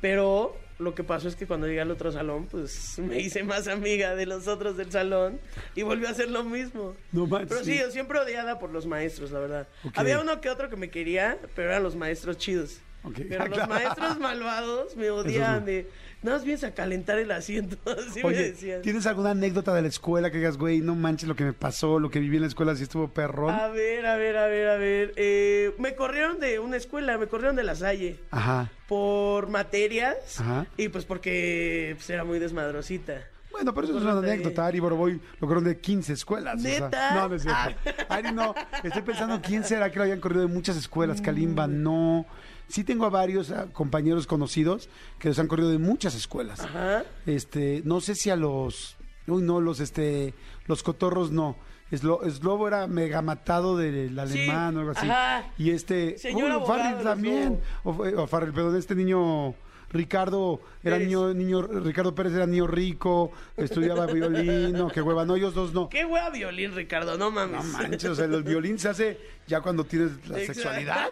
Pero 0.00 0.56
lo 0.82 0.94
que 0.94 1.04
pasó 1.04 1.28
es 1.28 1.36
que 1.36 1.46
cuando 1.46 1.66
llegué 1.66 1.80
al 1.80 1.90
otro 1.90 2.12
salón, 2.12 2.46
pues 2.46 2.98
me 2.98 3.18
hice 3.18 3.42
más 3.44 3.68
amiga 3.68 4.14
de 4.14 4.26
los 4.26 4.48
otros 4.48 4.76
del 4.76 4.90
salón 4.90 5.40
y 5.74 5.82
volvió 5.82 6.08
a 6.08 6.10
hacer 6.10 6.30
lo 6.30 6.44
mismo. 6.44 6.94
No 7.12 7.26
manches. 7.26 7.48
Pero 7.48 7.64
sí, 7.64 7.78
yo 7.78 7.90
siempre 7.90 8.18
odiada 8.18 8.58
por 8.58 8.70
los 8.70 8.86
maestros, 8.86 9.30
la 9.30 9.38
verdad. 9.38 9.68
Había 9.94 10.20
uno 10.20 10.40
que 10.40 10.50
otro 10.50 10.68
que 10.68 10.76
me 10.76 10.90
quería, 10.90 11.38
pero 11.54 11.70
eran 11.70 11.82
los 11.82 11.96
maestros 11.96 12.38
chidos. 12.38 12.80
Pero 13.16 13.42
Ah, 13.44 13.48
los 13.48 13.68
maestros 13.68 14.18
malvados 14.18 14.96
me 14.96 15.10
odiaban 15.10 15.60
no. 15.60 15.66
de, 15.66 15.88
nada 16.22 16.36
más 16.38 16.44
vienes 16.44 16.62
a 16.64 16.72
calentar 16.72 17.18
el 17.18 17.30
asiento, 17.32 17.76
así 18.08 18.22
me 18.22 18.32
decían. 18.32 18.82
¿tienes 18.82 19.06
alguna 19.06 19.30
anécdota 19.30 19.74
de 19.74 19.82
la 19.82 19.88
escuela 19.88 20.30
que 20.30 20.38
digas, 20.38 20.56
güey, 20.56 20.80
no 20.80 20.94
manches 20.94 21.28
lo 21.28 21.34
que 21.36 21.44
me 21.44 21.52
pasó, 21.52 21.98
lo 21.98 22.10
que 22.10 22.20
viví 22.20 22.36
en 22.36 22.42
la 22.42 22.48
escuela, 22.48 22.76
si 22.76 22.84
estuvo 22.84 23.08
perrón? 23.08 23.54
A 23.54 23.68
ver, 23.68 24.06
a 24.06 24.16
ver, 24.16 24.36
a 24.36 24.46
ver, 24.46 24.68
a 24.68 24.76
ver. 24.76 25.12
Eh, 25.16 25.74
me 25.78 25.94
corrieron 25.96 26.38
de 26.38 26.58
una 26.60 26.76
escuela, 26.76 27.18
me 27.18 27.26
corrieron 27.26 27.56
de 27.56 27.64
la 27.64 27.74
Salle 27.74 28.18
Ajá. 28.30 28.70
por 28.88 29.48
materias 29.48 30.40
Ajá. 30.40 30.66
y 30.76 30.88
pues 30.88 31.04
porque 31.04 31.94
pues, 31.96 32.08
era 32.10 32.24
muy 32.24 32.38
desmadrosita. 32.38 33.14
Bueno, 33.50 33.74
pero 33.74 33.86
eso 33.86 33.98
es 33.98 34.02
una 34.02 34.16
anécdota. 34.18 34.64
Ari 34.66 34.80
Boroboy 34.80 35.20
lo 35.38 35.46
corrieron 35.46 35.64
de 35.64 35.78
15 35.78 36.14
escuelas. 36.14 36.54
o 36.56 36.58
sea, 36.60 36.80
¿Neta? 36.86 37.14
no, 37.14 37.28
no 37.28 37.34
es 37.34 37.42
cierto. 37.42 37.74
Ari, 38.08 38.32
no. 38.32 38.54
Estoy 38.82 39.02
pensando 39.02 39.42
quién 39.42 39.62
será 39.62 39.90
que 39.90 39.98
lo 39.98 40.04
hayan 40.06 40.20
corrido 40.20 40.40
de 40.40 40.46
muchas 40.46 40.74
escuelas. 40.78 41.20
Kalimba, 41.20 41.66
no. 41.66 42.24
Sí 42.72 42.84
tengo 42.84 43.04
a 43.04 43.10
varios 43.10 43.52
compañeros 43.74 44.26
conocidos 44.26 44.88
que 45.18 45.28
los 45.28 45.38
han 45.38 45.46
corrido 45.46 45.68
de 45.68 45.76
muchas 45.76 46.14
escuelas. 46.14 46.60
Ajá. 46.60 47.04
Este, 47.26 47.82
no 47.84 48.00
sé 48.00 48.14
si 48.14 48.30
a 48.30 48.36
los... 48.36 48.96
Uy, 49.26 49.42
no, 49.42 49.60
los, 49.60 49.78
este, 49.78 50.32
los 50.64 50.82
cotorros 50.82 51.30
no. 51.30 51.54
Eslo, 51.90 52.20
Slobo 52.30 52.66
era 52.68 52.86
mega 52.86 53.20
matado 53.20 53.76
del 53.76 54.14
Sí, 54.14 54.18
alemán 54.18 54.74
o 54.78 54.80
algo 54.80 54.92
así. 54.92 55.06
ajá. 55.06 55.52
Y 55.58 55.68
este... 55.68 56.16
Uy, 56.34 56.42
Farrell 56.66 57.02
también. 57.04 57.60
O, 57.84 57.90
o 57.90 58.26
Farrell, 58.26 58.54
perdón, 58.54 58.76
este 58.76 58.94
niño... 58.94 59.54
Ricardo 59.90 60.60
era 60.82 60.96
Pérez. 60.96 61.08
niño, 61.08 61.34
niño, 61.34 61.62
Ricardo 61.62 62.14
Pérez 62.14 62.32
era 62.34 62.46
niño 62.46 62.66
rico, 62.66 63.32
estudiaba 63.56 64.06
violín, 64.06 64.72
no, 64.72 64.88
qué 64.88 65.02
hueva, 65.02 65.24
no, 65.24 65.36
ellos 65.36 65.54
dos 65.54 65.72
no. 65.72 65.88
Qué 65.88 66.04
hueá 66.04 66.30
violín, 66.30 66.74
Ricardo, 66.74 67.18
no 67.18 67.30
mames. 67.30 67.64
No 67.64 67.72
manches, 67.78 68.10
o 68.10 68.14
sea, 68.14 68.24
el 68.24 68.42
violín 68.42 68.78
se 68.78 68.88
hace 68.88 69.20
ya 69.46 69.60
cuando 69.60 69.84
tienes 69.84 70.12
la 70.28 70.38
Exacto. 70.38 70.54
sexualidad. 70.54 71.08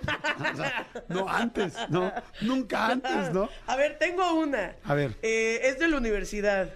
O 0.52 0.56
sea, 0.56 0.86
no 1.08 1.28
antes, 1.28 1.74
no, 1.90 2.12
nunca 2.40 2.86
antes, 2.88 3.32
¿no? 3.32 3.48
A 3.66 3.76
ver, 3.76 3.98
tengo 3.98 4.32
una. 4.34 4.74
A 4.84 4.94
ver. 4.94 5.14
Eh, 5.22 5.60
es 5.64 5.78
de 5.78 5.88
la 5.88 5.98
universidad. 5.98 6.70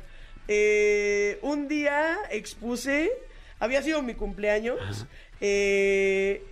Eh, 0.48 1.38
un 1.42 1.68
día 1.68 2.16
expuse, 2.30 3.10
había 3.58 3.82
sido 3.82 4.02
mi 4.02 4.14
cumpleaños. 4.14 5.06
Eh, 5.40 6.44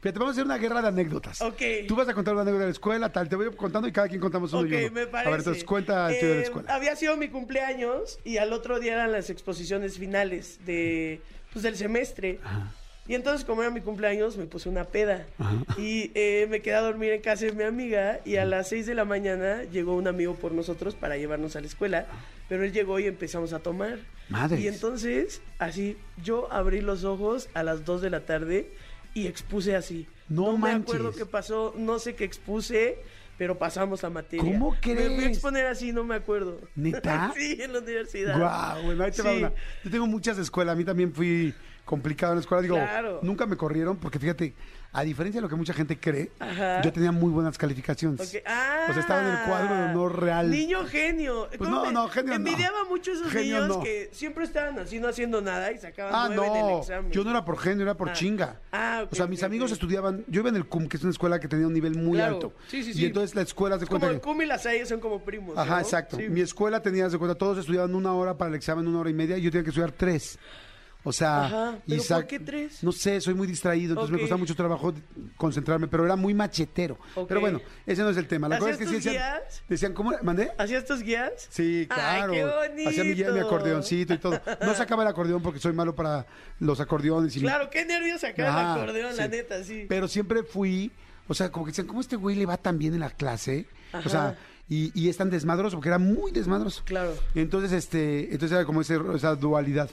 Fíjate, 0.00 0.18
vamos 0.20 0.28
a 0.28 0.32
hacer 0.32 0.44
una 0.44 0.58
guerra 0.58 0.80
de 0.80 0.88
anécdotas. 0.88 1.42
Ok. 1.42 1.60
Tú 1.88 1.96
vas 1.96 2.08
a 2.08 2.14
contar 2.14 2.32
una 2.34 2.42
anécdota 2.42 2.60
de 2.60 2.66
la 2.68 2.72
escuela, 2.72 3.10
tal, 3.12 3.28
te 3.28 3.34
voy 3.34 3.50
contando 3.56 3.88
y 3.88 3.92
cada 3.92 4.06
quien 4.08 4.20
contamos 4.20 4.52
uno 4.52 4.62
ok, 4.62 4.68
y 4.72 4.84
uno. 4.84 4.92
me 4.92 5.06
parece. 5.08 5.28
A 5.28 5.30
ver, 5.32 5.40
entonces 5.40 5.64
cuenta 5.64 6.08
el 6.10 6.14
tuyo 6.20 6.28
de 6.28 6.34
la 6.36 6.40
Eh, 6.40 6.44
escuela. 6.44 6.74
Había 6.74 6.94
sido 6.96 7.16
mi 7.16 7.28
cumpleaños 7.28 8.20
y 8.24 8.36
al 8.36 8.52
otro 8.52 8.78
día 8.78 8.92
eran 8.94 9.10
las 9.10 9.28
exposiciones 9.28 9.98
finales 9.98 10.60
de, 10.64 11.20
pues, 11.52 11.64
del 11.64 11.74
semestre. 11.76 12.38
Y 13.08 13.14
entonces, 13.14 13.44
como 13.44 13.62
era 13.62 13.70
mi 13.72 13.80
cumpleaños, 13.80 14.36
me 14.36 14.44
puse 14.44 14.68
una 14.68 14.84
peda. 14.84 15.26
Y 15.78 16.12
eh, 16.14 16.46
me 16.50 16.60
quedé 16.60 16.74
a 16.74 16.80
dormir 16.82 17.10
en 17.12 17.22
casa 17.22 17.46
de 17.46 17.52
mi 17.52 17.64
amiga. 17.64 18.20
Y 18.24 18.36
a 18.36 18.44
las 18.44 18.68
6 18.68 18.84
de 18.86 18.94
la 18.94 19.04
mañana 19.06 19.64
llegó 19.64 19.94
un 19.96 20.06
amigo 20.06 20.34
por 20.34 20.52
nosotros 20.52 20.94
para 20.94 21.16
llevarnos 21.16 21.56
a 21.56 21.60
la 21.62 21.66
escuela. 21.66 22.06
Pero 22.50 22.64
él 22.64 22.72
llegó 22.72 23.00
y 23.00 23.06
empezamos 23.06 23.52
a 23.54 23.58
tomar. 23.60 23.98
Madres. 24.28 24.60
Y 24.60 24.68
entonces, 24.68 25.40
así, 25.58 25.96
yo 26.22 26.52
abrí 26.52 26.82
los 26.82 27.04
ojos 27.04 27.48
a 27.54 27.62
las 27.62 27.84
2 27.86 28.02
de 28.02 28.10
la 28.10 28.20
tarde 28.26 28.70
y 29.14 29.26
expuse 29.26 29.74
así. 29.76 30.06
No 30.28 30.52
me 30.52 30.58
manches. 30.58 30.94
acuerdo 30.94 31.12
qué 31.12 31.26
pasó, 31.26 31.74
no 31.76 31.98
sé 31.98 32.14
qué 32.14 32.24
expuse, 32.24 32.98
pero 33.38 33.58
pasamos 33.58 34.02
la 34.02 34.10
materia. 34.10 34.52
¿Cómo 34.52 34.72
Me 34.72 34.76
fui 34.80 34.92
a 34.92 34.94
crees? 34.96 35.22
exponer 35.28 35.66
así, 35.66 35.92
no 35.92 36.04
me 36.04 36.14
acuerdo. 36.14 36.60
¿Neta? 36.74 37.32
sí, 37.36 37.58
en 37.60 37.72
la 37.72 37.78
universidad. 37.78 38.36
Guau, 38.38 38.82
bueno, 38.84 39.04
ahí 39.04 39.10
te 39.12 39.22
va 39.22 39.30
Sí. 39.32 39.38
una. 39.38 39.52
Yo 39.84 39.90
tengo 39.90 40.06
muchas 40.06 40.38
escuelas, 40.38 40.74
a 40.74 40.76
mí 40.76 40.84
también 40.84 41.12
fui 41.14 41.54
complicado 41.88 42.32
en 42.32 42.36
la 42.38 42.40
escuela. 42.42 42.62
Digo, 42.62 42.76
Claro. 42.76 43.18
nunca 43.22 43.46
me 43.46 43.56
corrieron 43.56 43.96
porque 43.96 44.18
fíjate, 44.18 44.54
a 44.92 45.02
diferencia 45.02 45.38
de 45.40 45.42
lo 45.42 45.48
que 45.48 45.56
mucha 45.56 45.72
gente 45.72 45.98
cree, 45.98 46.30
Ajá. 46.38 46.80
yo 46.82 46.92
tenía 46.92 47.12
muy 47.12 47.30
buenas 47.30 47.56
calificaciones. 47.58 48.20
Ok, 48.20 48.42
Ah, 48.46 48.86
O 48.88 48.92
sea, 48.92 49.00
estaba 49.02 49.20
en 49.22 49.28
el 49.38 49.44
cuadro 49.46 49.74
de 49.74 49.82
honor 49.84 50.20
real. 50.22 50.50
Niño 50.50 50.84
genio. 50.86 51.46
Pues 51.48 51.58
¿Cómo 51.58 51.84
no, 51.86 51.90
no, 51.92 52.08
genio 52.08 52.30
no. 52.30 52.36
Envidiaba 52.36 52.84
mucho 52.84 53.10
a 53.10 53.14
esos 53.14 53.30
Genio 53.32 53.60
niños 53.62 53.76
no. 53.78 53.82
que 53.82 54.08
siempre 54.12 54.44
estaban 54.44 54.78
así, 54.78 54.98
no 55.00 55.08
haciendo 55.08 55.40
nada 55.40 55.72
y 55.72 55.78
sacaban 55.78 56.12
Ah, 56.14 56.28
nueve 56.34 56.58
en 56.58 56.64
el 56.66 56.72
no, 56.72 56.78
examen. 56.80 57.10
yo 57.12 57.24
no 57.24 57.30
era 57.30 57.44
por 57.44 57.58
genio, 57.58 57.82
era 57.84 57.96
por 57.96 58.10
Ah. 58.10 58.12
chinga. 58.12 58.60
Ah, 58.72 59.00
ok, 59.04 59.12
o 59.12 59.16
sea, 59.16 59.26
mis 59.26 59.40
ok, 59.40 59.46
amigos 59.46 59.72
estudiaban, 59.72 60.24
yo 60.28 60.40
iba 60.40 60.48
en 60.50 60.56
el 60.56 60.66
CUM, 60.66 60.88
que 60.88 60.96
es 60.96 61.02
una 61.02 61.12
escuela 61.12 61.38
que 61.40 61.48
tenía 61.48 61.66
un 61.66 61.74
nivel 61.74 61.94
muy 61.96 62.16
Claro. 62.18 62.34
alto. 62.34 62.52
Sí, 62.68 62.82
sí, 62.82 62.90
Y 62.90 62.94
sí. 62.94 63.06
entonces 63.06 63.34
la 63.34 63.42
escuela 63.42 63.78
se 63.78 63.86
Como 63.86 64.00
cuenta 64.00 64.14
el 64.14 64.20
que... 64.20 64.24
Cum 64.26 64.42
y 64.42 64.46
las 64.46 64.62
Salle 64.62 64.84
son 64.86 65.00
como 65.00 65.22
primos. 65.24 65.56
Ajá, 65.56 65.76
¿no? 65.76 65.80
exacto. 65.80 66.16
Sí. 66.18 66.28
Mi 66.28 66.40
escuela 66.40 66.80
tenía, 66.82 67.08
de 67.08 67.16
cuenta, 67.18 67.34
todos 67.36 67.58
estudiaban 67.58 67.94
una 67.94 68.12
hora 68.14 68.36
para 68.38 68.48
el 68.50 68.54
examen, 68.56 68.86
una 68.88 69.00
hora 69.00 69.10
y 69.10 69.14
media, 69.14 69.36
y 69.38 69.42
yo 69.42 69.50
tenía 69.50 69.64
que 69.64 69.70
estudiar 69.70 69.92
tres. 69.92 70.38
O 71.04 71.12
sea, 71.12 71.46
Ajá, 71.46 71.78
¿pero 71.86 72.02
sa- 72.02 72.16
por 72.16 72.26
qué 72.26 72.40
tres? 72.40 72.82
No 72.82 72.90
sé, 72.92 73.20
soy 73.20 73.32
muy 73.32 73.46
distraído, 73.46 73.92
entonces 73.92 74.12
me 74.12 74.18
costaba 74.18 74.38
mucho 74.38 74.54
trabajo 74.56 74.92
concentrarme, 75.36 75.86
pero 75.86 76.04
era 76.04 76.16
muy 76.16 76.34
machetero. 76.34 76.98
Pero 77.28 77.40
bueno, 77.40 77.60
ese 77.86 78.02
no 78.02 78.10
es 78.10 78.16
el 78.16 78.26
tema. 78.26 78.48
La 78.48 78.58
cosa 78.58 78.72
es 78.72 78.76
que 78.78 78.84
¿Hacías 78.84 79.02
sí 79.02 79.08
decían, 79.08 79.32
guías? 79.42 79.62
decían, 79.68 79.94
¿cómo? 79.94 80.12
¿Mandé? 80.22 80.50
¿Hacías 80.58 80.84
tus 80.84 81.02
guías? 81.02 81.32
Sí, 81.50 81.86
Ay, 81.88 82.22
claro. 82.22 82.32
Hacía 82.86 83.04
mi, 83.04 83.12
guía- 83.14 83.30
mi 83.30 83.38
acordeoncito 83.38 84.12
y 84.12 84.18
todo. 84.18 84.40
No 84.60 84.74
sacaba 84.74 85.02
el 85.04 85.08
acordeón 85.08 85.40
porque 85.40 85.60
soy 85.60 85.72
malo 85.72 85.94
para 85.94 86.26
los 86.58 86.80
acordeones. 86.80 87.34
Y 87.36 87.40
Claro, 87.40 87.70
qué 87.70 87.84
nervios 87.84 88.20
sacar 88.20 88.46
el 88.46 88.80
acordeón, 88.82 89.16
la 89.16 89.28
neta, 89.28 89.62
sí. 89.64 89.86
Pero 89.88 90.08
siempre 90.08 90.42
fui, 90.42 90.90
o 91.28 91.32
sea, 91.34 91.50
como 91.50 91.64
que 91.64 91.70
decían, 91.70 91.86
¿cómo 91.86 92.00
este 92.00 92.16
güey 92.16 92.34
le 92.36 92.44
va 92.44 92.56
tan 92.56 92.76
bien 92.76 92.92
en 92.94 93.00
la 93.00 93.10
clase? 93.10 93.66
O 94.04 94.08
sea, 94.08 94.36
y, 94.68 94.90
y 95.00 95.08
es 95.08 95.16
tan 95.16 95.30
desmadroso, 95.30 95.76
porque 95.76 95.88
era 95.88 95.98
muy 95.98 96.32
desmadroso. 96.32 96.82
Claro. 96.84 97.14
Entonces, 97.34 97.72
este, 97.72 98.24
entonces 98.24 98.52
era 98.52 98.66
como 98.66 98.82
ese- 98.82 98.98
esa 99.14 99.34
dualidad. 99.36 99.88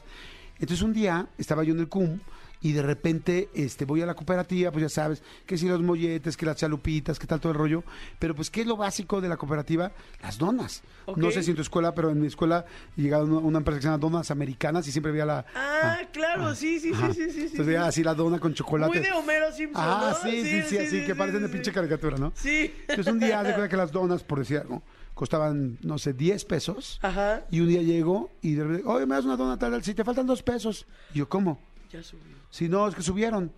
Entonces 0.59 0.81
un 0.81 0.93
día 0.93 1.27
estaba 1.37 1.63
yo 1.63 1.73
en 1.73 1.79
el 1.79 1.89
CUM 1.89 2.19
y 2.61 2.71
de 2.71 2.81
repente 2.81 3.49
este, 3.53 3.85
voy 3.85 4.01
a 4.01 4.07
la 4.07 4.15
cooperativa, 4.15 4.71
pues 4.71 4.81
ya 4.81 4.89
sabes, 4.89 5.21
que 5.45 5.55
si 5.55 5.67
los 5.67 5.81
molletes, 5.81 6.35
que 6.35 6.47
las 6.47 6.55
chalupitas, 6.55 7.19
que 7.19 7.27
tal 7.27 7.39
todo 7.39 7.51
el 7.51 7.57
rollo. 7.59 7.83
Pero 8.17 8.33
pues, 8.33 8.49
¿qué 8.49 8.61
es 8.61 8.67
lo 8.67 8.75
básico 8.75 9.21
de 9.21 9.29
la 9.29 9.37
cooperativa? 9.37 9.91
Las 10.23 10.39
donas. 10.39 10.81
No 11.15 11.29
sé 11.29 11.43
si 11.43 11.51
en 11.51 11.57
tu 11.57 11.61
escuela, 11.61 11.93
pero 11.93 12.09
en 12.09 12.19
mi 12.19 12.25
escuela 12.25 12.65
llegaba 12.95 13.23
una, 13.23 13.59
empresa 13.59 13.77
que 13.77 13.81
se 13.83 13.87
llama 13.87 13.99
Donas 13.99 14.31
Americanas 14.31 14.87
y 14.87 14.91
siempre 14.91 15.11
veía 15.11 15.25
la... 15.25 15.45
Ah, 15.53 15.99
claro, 16.11 16.55
sí, 16.55 16.79
sí, 16.79 16.91
sí, 16.91 17.13
sí, 17.13 17.13
sí. 17.13 17.31
sí, 17.31 17.39
Entonces 17.41 17.67
veía 17.67 17.85
así 17.85 18.03
la 18.03 18.15
dona 18.15 18.39
con 18.39 18.55
chocolate. 18.55 18.97
Muy 18.97 19.05
de 19.05 19.11
Homero 19.11 19.51
Simpson, 19.51 19.83
Ah, 19.85 20.17
¿no? 20.23 20.27
sí, 20.27 20.43
sí, 20.43 20.63
sí, 20.63 20.77
así, 20.79 21.05
que 21.05 21.13
parecen 21.13 21.43
de 21.43 21.49
pinche 21.49 21.71
caricatura, 21.71 22.17
¿no? 22.17 22.33
Sí. 22.35 22.73
Entonces 22.87 23.13
un 23.13 23.19
día, 23.19 23.43
de 23.43 23.51
cuenta 23.53 23.69
que 23.69 23.77
las 23.77 23.91
donas, 23.91 24.23
por 24.23 24.39
decir 24.39 24.57
algo, 24.57 24.81
costaban, 25.15 25.79
no 25.81 25.97
sé, 25.97 26.13
10 26.13 26.45
pesos. 26.45 26.99
Ajá. 27.01 27.43
Y 27.49 27.61
un 27.61 27.67
día 27.69 27.81
llego 27.81 28.29
y 28.41 28.53
de 28.53 28.63
repente, 28.63 28.87
oye, 28.87 29.05
me 29.07 29.15
das 29.15 29.25
una 29.25 29.35
dona 29.37 29.57
tal, 29.57 29.71
tal, 29.71 29.83
si 29.83 29.95
te 29.95 30.03
faltan 30.03 30.27
dos 30.27 30.43
pesos. 30.43 30.85
Y 31.13 31.19
yo, 31.19 31.27
¿cómo? 31.29 31.57
Ya 31.91 32.03
subió. 32.03 32.35
Si 32.51 32.69
no, 32.69 32.87
es 32.87 32.93
que 32.95 33.01
subieron. 33.01 33.51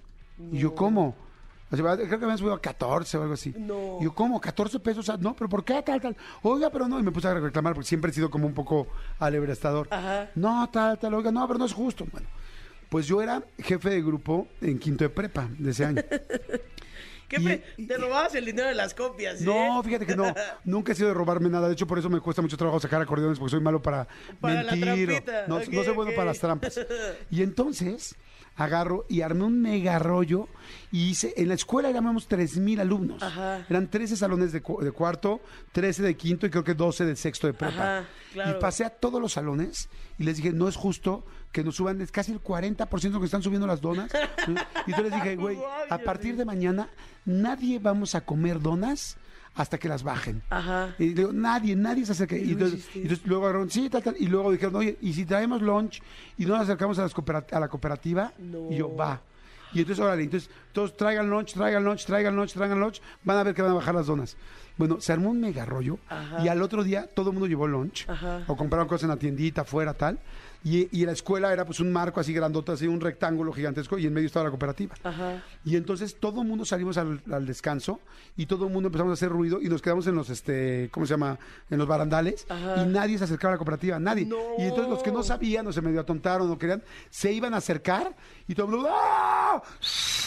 Y 0.52 0.60
yo, 0.60 0.74
¿cómo? 0.76 1.16
O 1.70 1.76
sea, 1.76 1.98
creo 1.98 2.08
que 2.08 2.16
habían 2.24 2.38
subido 2.38 2.54
a 2.54 2.62
14 2.62 3.18
o 3.18 3.22
algo 3.24 3.34
así. 3.34 3.54
No. 3.58 3.98
Y 4.00 4.06
yo, 4.06 4.14
¿cómo? 4.16 4.40
¿14 4.40 4.80
pesos? 4.80 5.10
Ah, 5.10 5.18
No, 5.20 5.36
pero 5.36 5.50
¿por 5.50 5.66
qué 5.66 5.82
tal, 5.84 6.00
tal? 6.00 6.16
Oiga, 6.44 6.70
pero 6.70 6.88
no. 6.88 6.98
Y 7.00 7.04
me 7.04 7.12
puse 7.12 7.28
a 7.28 7.34
reclamar 7.34 7.74
porque 7.74 7.88
siempre 7.90 8.12
he 8.12 8.14
sido 8.14 8.30
como 8.30 8.48
un 8.48 8.54
poco 8.54 8.88
alebrestador. 9.20 9.88
Ajá. 9.92 10.30
No, 10.36 10.70
tal, 10.72 10.98
tal. 10.98 11.14
Oiga, 11.16 11.32
no, 11.32 11.46
pero 11.48 11.60
no 11.60 11.66
es 11.66 11.74
justo. 11.74 12.06
Bueno, 12.12 12.28
pues 12.90 13.06
yo 13.08 13.22
era 13.22 13.44
jefe 13.58 13.90
de 13.90 14.02
grupo 14.02 14.48
en 14.62 14.80
quinto 14.80 15.04
de 15.04 15.10
prepa 15.10 15.50
de 15.58 15.72
ese 15.72 15.86
año. 15.86 16.02
¿Qué 17.28 17.64
Y- 17.78 17.84
y- 17.84 17.88
Te 17.88 17.98
robabas 17.98 18.34
el 18.36 18.46
dinero 18.46 18.68
de 18.70 18.76
las 18.76 18.94
copias, 18.94 19.42
¿eh? 19.42 19.46
No, 19.46 19.82
fíjate 19.84 20.06
que 20.06 20.16
no. 20.16 20.34
Nunca 20.66 20.92
he 20.92 20.96
sido 20.96 21.10
de 21.10 21.14
robarme 21.14 21.50
nada. 21.50 21.68
De 21.68 21.74
hecho, 21.74 21.86
por 21.88 22.00
eso 22.00 22.10
me 22.10 22.20
cuesta 22.22 22.42
mucho 22.42 22.56
trabajo 22.58 22.80
sacar 22.80 23.02
acordeones 23.02 23.38
porque 23.40 23.52
soy 23.52 23.62
malo 23.62 23.82
para, 23.82 24.08
Para 24.40 24.64
la 24.64 24.76
mentir. 24.76 25.12
o- 25.12 25.48
no, 25.50 25.58
Ok, 25.58 25.68
no 25.70 25.84
soy 25.84 25.94
bueno 25.94 26.12
para 26.16 26.26
las 26.26 26.40
trampas. 26.40 26.80
Y 27.32 27.42
entonces 27.44 28.16
agarro 28.56 29.06
y 29.08 29.22
armé 29.22 29.44
un 29.44 29.62
mega 29.62 30.00
rollo 30.00 30.48
y 30.92 31.10
hice, 31.10 31.34
en 31.38 31.50
la 31.50 31.54
escuela 31.54 31.90
éramos 31.90 32.28
3.000 32.28 32.80
alumnos. 32.80 33.22
Ajá. 33.22 33.66
Eran 33.70 33.88
13 33.88 34.16
salones 34.18 34.52
de, 34.52 34.62
cu- 34.62 34.82
de 34.82 34.92
cuarto, 34.92 35.42
13 35.74 36.02
de 36.02 36.16
quinto 36.18 36.48
y 36.48 36.50
creo 36.50 36.64
que 36.64 36.74
12 36.74 37.06
de 37.06 37.16
sexto 37.16 37.46
de 37.46 37.54
prepa. 37.54 37.74
Ajá, 38.00 38.06
claro. 38.34 38.58
Y 38.58 38.62
pasé 38.62 38.84
a 38.86 38.90
todos 38.90 39.22
los 39.22 39.34
salones 39.34 39.90
y 40.18 40.24
les 40.24 40.38
dije, 40.38 40.52
no 40.54 40.68
es 40.68 40.76
justo 40.76 41.24
que 41.52 41.64
nos 41.64 41.76
suban, 41.76 42.02
es 42.02 42.12
casi 42.12 42.32
el 42.32 42.42
40% 42.42 43.20
que 43.20 43.26
están 43.26 43.42
subiendo 43.42 43.68
las 43.68 43.82
donas. 43.82 44.12
y 44.86 44.92
entonces 44.92 45.12
les 45.12 45.14
dije, 45.14 45.36
güey, 45.38 45.58
a 45.90 45.98
partir 45.98 46.36
de 46.36 46.46
mañana 46.46 46.90
nadie 47.26 47.80
vamos 47.80 48.16
a 48.16 48.22
comer 48.22 48.62
donas 48.62 49.18
hasta 49.58 49.78
que 49.78 49.90
las 49.90 50.04
bajen. 50.04 50.44
Ajá. 50.50 50.96
Y 51.00 51.10
digo, 51.10 51.34
nadie, 51.34 51.76
nadie 51.76 52.06
se 52.06 52.12
acerca. 52.12 52.38
Y 52.38 52.52
entonces, 52.52 52.88
entonces 52.94 53.26
luego 53.26 53.46
agarraron, 53.46 53.70
sí, 53.72 53.90
tal, 53.90 54.04
tal. 54.04 54.16
Y 54.20 54.28
luego 54.28 54.52
dijeron, 54.52 54.76
oye, 54.76 54.98
¿y 55.02 55.14
si 55.14 55.26
traemos 55.26 55.62
lunch 55.62 56.02
y 56.38 56.46
no 56.46 56.54
nos 56.54 56.64
acercamos 56.64 57.00
a, 57.00 57.04
las 57.04 57.14
a 57.52 57.60
la 57.60 57.68
cooperativa? 57.68 58.32
No. 58.38 58.72
Y 58.72 58.78
yo, 58.78 58.96
va. 58.96 59.22
Y 59.74 59.80
entonces, 59.80 60.04
órale, 60.04 60.24
entonces 60.24 60.50
todos 60.72 60.96
traigan 60.96 61.30
lunch, 61.30 61.54
traigan 61.54 61.84
lunch, 61.84 62.06
traigan 62.06 62.36
lunch, 62.36 62.54
traigan 62.54 62.80
lunch. 62.80 63.02
Van 63.24 63.38
a 63.38 63.44
ver 63.44 63.54
que 63.54 63.62
van 63.62 63.72
a 63.72 63.76
bajar 63.76 63.96
las 63.96 64.06
donas. 64.06 64.38
Bueno, 64.78 65.02
se 65.02 65.12
armó 65.12 65.32
un 65.32 65.42
mega 65.42 65.66
rollo. 65.66 65.98
Ajá. 66.08 66.44
Y 66.44 66.48
al 66.48 66.62
otro 66.62 66.84
día 66.84 67.08
todo 67.08 67.32
el 67.32 67.34
mundo 67.34 67.48
llevó 67.48 67.68
lunch. 67.68 68.08
Ajá. 68.08 68.44
O 68.48 68.56
compraron 68.56 68.88
cosas 68.88 69.04
en 69.04 69.10
la 69.10 69.18
tiendita, 69.18 69.62
afuera, 69.62 69.94
tal. 69.94 70.20
Y, 70.70 70.90
y 70.92 71.06
la 71.06 71.14
escuela 71.14 71.54
era 71.54 71.66
pues 71.66 71.80
un 71.80 71.94
marco 71.94 72.20
así 72.20 72.34
grandote, 72.34 72.74
así 72.74 72.88
un 72.88 73.00
rectángulo 73.00 73.54
gigantesco. 73.54 73.98
Y 73.98 74.06
en 74.06 74.14
medio 74.14 74.28
estaba 74.28 74.46
la 74.46 74.50
cooperativa. 74.50 74.96
Ajá. 75.04 75.42
Y 75.64 75.76
entonces 75.78 76.16
todo 76.20 76.42
el 76.42 76.48
mundo 76.48 76.66
salimos 76.66 76.98
al, 76.98 77.22
al 77.32 77.46
descanso 77.46 78.02
y 78.36 78.48
todo 78.48 78.66
el 78.68 78.74
mundo 78.74 78.88
empezamos 78.88 79.12
a 79.12 79.14
hacer 79.14 79.30
ruido 79.30 79.62
y 79.62 79.70
nos 79.70 79.82
quedamos 79.82 80.08
en 80.08 80.16
los, 80.16 80.30
este, 80.30 80.90
¿cómo 80.92 81.06
se 81.06 81.12
llama? 81.14 81.40
En 81.70 81.78
los 81.78 81.88
barandales 81.88 82.46
Ajá. 82.50 82.84
y 82.84 82.86
nadie 82.88 83.18
se 83.18 83.24
acercaba 83.24 83.54
a 83.54 83.56
la 83.56 83.58
cooperativa, 83.60 83.98
nadie. 84.00 84.26
No. 84.26 84.38
Y 84.58 84.64
entonces 84.64 84.90
los 84.90 85.02
que 85.04 85.12
no 85.12 85.24
sabían 85.24 85.66
o 85.68 85.72
se 85.72 85.82
medio 85.82 86.02
atontaron 86.02 86.52
o 86.52 86.58
querían, 86.58 86.84
se 87.10 87.32
iban 87.32 87.54
a 87.54 87.58
acercar 87.58 88.14
y 88.48 88.54
todo 88.56 88.66
el 88.68 88.72
mundo, 88.74 88.90
¡ah! 88.92 89.62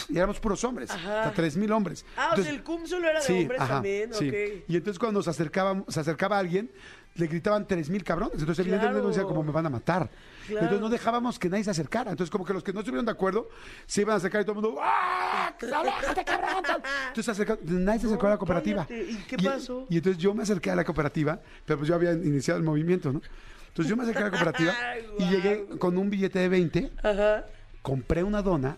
Y 0.09 0.17
éramos 0.17 0.39
puros 0.39 0.63
hombres, 0.63 0.89
o 0.89 0.97
sea, 0.97 1.31
tres 1.35 1.55
mil 1.55 1.71
hombres. 1.71 2.03
Ah, 2.17 2.21
o 2.21 2.23
Entonces- 2.31 2.45
sea, 2.45 2.53
el 2.55 2.63
cum 2.63 2.85
solo 2.87 3.07
era 3.07 3.19
de 3.19 3.25
Sí, 3.25 3.41
hombres 3.41 3.61
ajá, 3.61 3.73
también, 3.75 4.13
sí. 4.13 4.31
Y 4.67 4.75
entonces 4.75 4.97
cuando 4.99 5.21
se 5.23 5.29
acercaba, 5.29 5.83
se 5.87 5.99
acercaba 5.99 6.37
alguien, 6.39 6.71
le 7.15 7.27
gritaban 7.27 7.67
tres 7.67 7.89
mil 7.89 8.03
cabrones. 8.03 8.39
Entonces 8.39 8.59
evidentemente 8.59 8.93
Claro. 8.93 9.05
uno 9.05 9.09
decía 9.09 9.23
como 9.27 9.43
me 9.43 9.51
van 9.51 9.65
a 9.65 9.69
matar. 9.69 10.09
Claro. 10.47 10.61
Entonces 10.61 10.79
no 10.81 10.89
dejábamos 10.89 11.37
que 11.37 11.49
nadie 11.49 11.63
se 11.63 11.71
acercara. 11.71 12.11
Entonces 12.11 12.31
como 12.31 12.45
que 12.45 12.53
los 12.53 12.63
que 12.63 12.71
no 12.73 12.79
estuvieron 12.79 13.05
de 13.05 13.11
acuerdo 13.11 13.49
se 13.85 14.01
iban 14.01 14.13
a 14.13 14.17
acercar 14.17 14.41
y 14.41 14.45
todo 14.45 14.57
el 14.59 14.61
mundo 14.63 14.79
¡Ah! 14.81 15.53
¡Aléjate, 15.61 16.23
cabrón! 16.23 16.63
Entonces 17.09 17.25
se 17.25 17.31
acercó- 17.31 17.59
nadie 17.63 17.99
se 17.99 18.07
acercó 18.07 18.27
a 18.27 18.29
la 18.29 18.35
No, 18.35 18.39
cooperativa. 18.39 18.85
cállate. 18.87 19.11
¿Y 19.11 19.15
qué 19.27 19.37
pasó? 19.37 19.85
Y, 19.89 19.97
entonces 19.97 20.21
yo 20.21 20.33
me 20.33 20.43
acerqué 20.43 20.71
a 20.71 20.75
la 20.75 20.83
cooperativa, 20.85 21.39
pero 21.65 21.79
pues 21.79 21.89
yo 21.89 21.95
había 21.95 22.13
iniciado 22.13 22.57
el 22.59 22.65
movimiento, 22.65 23.11
¿no? 23.11 23.21
Entonces 23.67 23.89
yo 23.89 23.95
me 23.97 24.03
acerqué 24.03 24.19
a 24.19 24.23
la 24.25 24.31
cooperativa 24.31 24.73
y 25.19 25.29
llegué 25.29 25.65
con 25.79 25.97
un 25.97 26.09
billete 26.09 26.39
de 26.39 26.49
20 26.49 26.91
Ajá. 27.03 27.45
compré 27.81 28.23
una 28.23 28.41
dona 28.41 28.77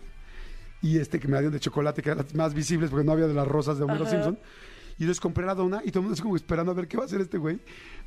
y 0.82 0.98
este 1.00 1.20
que 1.20 1.28
me 1.28 1.38
dieron 1.38 1.54
de 1.54 1.60
chocolate, 1.60 2.02
que 2.02 2.10
eran 2.10 2.26
las 2.26 2.34
más 2.36 2.54
visibles 2.54 2.90
porque 2.90 3.06
no 3.06 3.12
había 3.14 3.28
de 3.28 3.34
las 3.34 3.48
rosas 3.48 3.78
de 3.78 3.86
Homero 3.86 4.04
Ajá. 4.04 4.12
Simpson. 4.12 4.38
Y 4.98 5.04
entonces 5.04 5.20
compré 5.20 5.46
la 5.46 5.56
dona 5.56 5.82
y 5.84 5.90
todo 5.92 6.00
el 6.00 6.04
mundo 6.04 6.14
así 6.14 6.22
como 6.22 6.36
esperando 6.36 6.72
a 6.72 6.76
ver 6.76 6.88
qué 6.88 6.98
va 6.98 7.04
a 7.04 7.06
hacer 7.08 7.22
este 7.22 7.38
güey. 7.38 7.60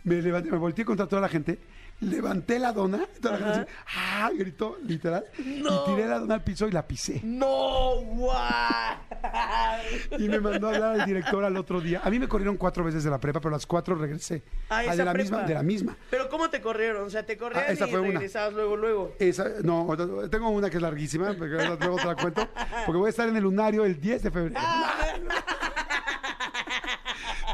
Me 0.05 0.23
levanté, 0.23 0.51
me 0.51 0.59
volteé 0.59 0.85
contra 0.85 1.07
toda 1.09 1.21
la 1.23 1.29
gente, 1.29 1.59
levanté 2.01 2.61
la 2.61 2.73
dona, 2.73 3.01
y 3.17 3.21
toda 3.21 3.39
la 3.39 3.45
gente 3.55 3.61
así, 3.61 3.71
¡ah! 3.97 4.31
gritó, 4.39 4.77
literal. 4.85 5.25
No. 5.45 5.83
Y 5.83 5.87
tiré 5.87 6.07
la 6.07 6.21
dona 6.21 6.35
al 6.35 6.45
piso 6.45 6.69
y 6.69 6.71
la 6.73 6.87
pisé. 6.87 7.21
No, 7.25 7.97
guau. 8.03 8.39
Y 10.19 10.29
me 10.29 10.41
mandó 10.41 10.69
a 10.69 10.75
hablar 10.75 11.01
al 11.01 11.07
director 11.07 11.45
al 11.45 11.57
otro 11.57 11.81
día. 11.81 12.01
A 12.05 12.11
mí 12.11 12.19
me 12.19 12.27
corrieron 12.29 12.57
cuatro 12.57 12.83
veces 12.85 13.05
de 13.05 13.11
la 13.11 13.19
prepa, 13.19 13.41
pero 13.41 13.55
a 13.55 13.59
las 13.59 13.67
cuatro 13.67 13.95
regresé. 13.95 14.43
Ah, 14.69 14.77
Ah, 14.79 14.85
esa 14.85 14.97
de 14.97 15.05
la 15.05 15.13
prepa. 15.13 15.23
misma, 15.25 15.43
de 15.47 15.55
la 15.55 15.63
misma. 15.63 15.97
Pero 16.11 16.29
¿cómo 16.29 16.49
te 16.51 16.61
corrieron? 16.61 17.07
O 17.07 17.11
sea, 17.11 17.25
te 17.27 17.37
corrieron 17.37 17.65
Ah, 17.69 17.73
esa 17.73 17.87
y 17.87 17.91
fue 17.91 18.01
una. 18.01 18.11
regresabas 18.13 18.53
luego, 18.55 18.77
luego. 18.77 19.13
Esa, 19.19 19.45
no, 19.63 19.87
tengo 20.31 20.49
una 20.51 20.71
que 20.71 20.77
es 20.77 20.83
larguísima, 20.83 21.29
porque 21.35 21.55
luego 21.55 21.97
te 21.97 22.05
la 22.07 22.15
cuento, 22.17 22.49
porque 22.85 22.99
voy 22.99 23.07
a 23.07 23.11
estar 23.11 23.29
en 23.29 23.37
el 23.37 23.43
lunario 23.43 23.85
el 23.85 24.01
10 24.01 24.23
de 24.23 24.31
febrero. 24.31 24.61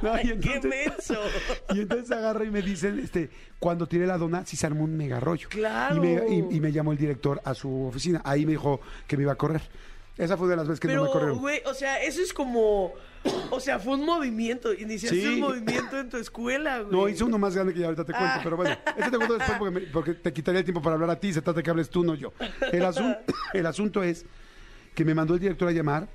No, 0.13 0.19
y 0.19 0.23
¡Qué 0.23 0.55
entonces- 0.57 0.65
menso! 0.71 1.21
Y 1.75 1.81
entonces 1.81 2.11
agarra 2.11 2.45
y 2.45 2.51
me 2.51 2.61
dicen, 2.63 2.99
este, 2.99 3.31
cuando 3.59 3.87
tiré 3.87 4.07
la 4.07 4.19
dona, 4.19 4.45
sí 4.45 4.57
se 4.57 4.67
armó 4.67 4.85
un 4.85 4.97
mega 4.97 5.21
rollo. 5.21 5.49
Claro. 5.49 5.97
Y 5.97 6.01
me, 6.01 6.13
y- 6.29 6.57
y 6.57 6.61
me 6.61 6.73
llamó 6.73 6.93
el 6.93 6.99
director 6.99 7.41
a 7.45 7.55
su 7.55 7.87
oficina. 7.87 8.21
Ahí 8.25 8.45
me 8.45 8.53
dijo 8.53 8.81
que 9.07 9.17
me 9.17 9.23
iba 9.23 9.33
a 9.33 9.37
correr. 9.37 9.63
Esa 10.19 10.37
fue 10.37 10.47
de 10.49 10.57
las 10.57 10.67
veces 10.69 10.79
que 10.81 10.89
no 10.89 11.05
me 11.05 11.09
corrieron. 11.11 11.39
güey, 11.39 11.63
o 11.65 11.73
sea, 11.75 12.03
eso 12.03 12.21
es 12.21 12.33
como... 12.35 12.93
O 13.51 13.61
sea, 13.61 13.79
fue 13.79 13.95
un 13.95 14.05
movimiento. 14.05 14.75
Iniciaste 14.75 15.19
Sí. 15.21 15.27
un 15.35 15.41
movimiento 15.41 15.99
en 15.99 16.11
tu 16.11 16.17
escuela, 16.19 16.81
güey. 16.81 16.91
No, 16.93 17.09
hice 17.09 17.25
uno 17.25 17.39
más 17.39 17.55
grande 17.55 17.73
que 17.73 17.79
ya 17.81 17.87
ahorita 17.87 18.05
te 18.05 18.13
cuento, 18.13 18.31
Ah. 18.37 18.41
pero 18.43 18.57
bueno, 18.57 18.77
este 18.97 19.11
te 19.11 19.17
cuento 19.17 19.35
después 19.39 19.59
porque, 19.59 19.75
me- 19.81 19.87
porque 19.87 20.15
te 20.15 20.33
quitaría 20.33 20.59
el 20.59 20.65
tiempo 20.65 20.83
para 20.83 20.95
hablar 20.95 21.11
a 21.11 21.19
ti, 21.21 21.33
se 21.33 21.41
trata 21.41 21.59
de 21.59 21.63
que 21.63 21.71
hables 21.71 21.89
tú, 21.89 22.03
no 22.05 22.15
yo. 22.15 22.33
El, 22.73 22.83
asun- 22.83 23.17
el 23.55 23.65
asunto 23.67 24.03
es 24.03 24.27
que 24.95 25.05
me 25.05 25.15
mandó 25.15 25.35
el 25.35 25.41
director 25.41 25.69
a 25.69 25.73
llamar 25.73 26.09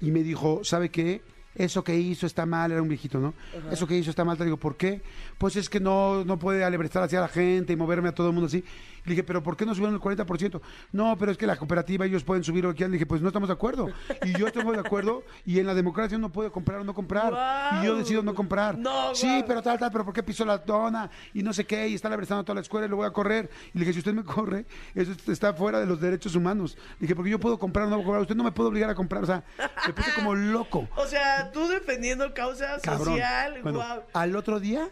y 0.00 0.10
me 0.12 0.22
dijo, 0.22 0.62
¿sabe 0.62 0.90
qué? 0.90 1.22
Eso 1.60 1.84
que 1.84 1.94
hizo 1.94 2.26
está 2.26 2.46
mal, 2.46 2.72
era 2.72 2.80
un 2.80 2.88
viejito, 2.88 3.18
¿no? 3.18 3.34
Eso 3.70 3.86
que 3.86 3.94
hizo 3.94 4.08
está 4.08 4.24
mal, 4.24 4.38
te 4.38 4.44
digo, 4.44 4.56
¿por 4.56 4.78
qué? 4.78 5.02
Pues 5.36 5.56
es 5.56 5.68
que 5.68 5.78
no, 5.78 6.24
no 6.24 6.38
puede 6.38 6.64
alebrestar 6.64 7.02
hacia 7.02 7.20
la 7.20 7.28
gente 7.28 7.74
y 7.74 7.76
moverme 7.76 8.08
a 8.08 8.12
todo 8.12 8.28
el 8.28 8.32
mundo 8.32 8.46
así. 8.46 8.64
Le 9.04 9.10
dije, 9.10 9.22
¿pero 9.22 9.42
por 9.42 9.56
qué 9.56 9.66
no 9.66 9.74
subieron 9.74 9.94
el 9.94 10.00
40%? 10.00 10.60
No, 10.92 11.16
pero 11.18 11.32
es 11.32 11.38
que 11.38 11.46
la 11.46 11.56
cooperativa 11.56 12.06
ellos 12.06 12.24
pueden 12.24 12.44
subir 12.44 12.64
lo 12.64 12.70
que 12.70 12.76
quieran. 12.76 12.92
Le 12.92 12.96
dije, 12.96 13.06
pues 13.06 13.22
no 13.22 13.28
estamos 13.28 13.48
de 13.48 13.54
acuerdo. 13.54 13.88
Y 14.24 14.38
yo 14.38 14.46
estoy 14.46 14.64
de 14.64 14.80
acuerdo 14.80 15.24
y 15.44 15.58
en 15.58 15.66
la 15.66 15.74
democracia 15.74 16.16
uno 16.18 16.30
puede 16.30 16.50
comprar 16.50 16.80
o 16.80 16.84
no 16.84 16.94
comprar. 16.94 17.80
Y 17.80 17.86
yo 17.86 17.96
decido 17.96 18.22
no 18.22 18.34
comprar. 18.34 18.78
No, 18.78 19.14
sí, 19.14 19.44
pero 19.46 19.62
tal, 19.62 19.78
tal, 19.78 19.90
pero 19.90 20.04
¿por 20.04 20.14
qué 20.14 20.22
pisó 20.22 20.44
la 20.44 20.58
dona? 20.58 21.10
Y 21.34 21.42
no 21.42 21.52
sé 21.52 21.64
qué, 21.64 21.88
y 21.88 21.94
está 21.94 22.08
alebresando 22.08 22.44
toda 22.44 22.56
la 22.56 22.60
escuela 22.60 22.86
y 22.86 22.90
lo 22.90 22.96
voy 22.96 23.06
a 23.06 23.10
correr. 23.10 23.50
Y 23.74 23.78
le 23.78 23.80
dije, 23.80 23.92
si 23.92 23.98
usted 24.00 24.12
me 24.12 24.24
corre, 24.24 24.66
eso 24.94 25.12
está 25.30 25.54
fuera 25.54 25.80
de 25.80 25.86
los 25.86 26.00
derechos 26.00 26.34
humanos. 26.34 26.76
Le 26.94 27.06
dije, 27.06 27.14
porque 27.14 27.30
yo 27.30 27.40
puedo 27.40 27.58
comprar 27.58 27.86
o 27.86 27.90
no 27.90 27.96
puedo 27.96 28.06
comprar, 28.06 28.22
usted 28.22 28.36
no 28.36 28.44
me 28.44 28.52
puede 28.52 28.68
obligar 28.68 28.90
a 28.90 28.94
comprar. 28.94 29.22
O 29.22 29.26
sea, 29.26 29.42
me 29.86 29.92
puse 29.92 30.12
como 30.14 30.34
loco. 30.34 30.88
O 30.96 31.06
sea, 31.06 31.50
tú 31.50 31.66
defendiendo 31.66 32.32
causa 32.34 32.78
Cabrón. 32.82 33.06
social, 33.06 33.60
Bueno, 33.62 33.82
al 34.12 34.36
otro 34.36 34.60
día 34.60 34.88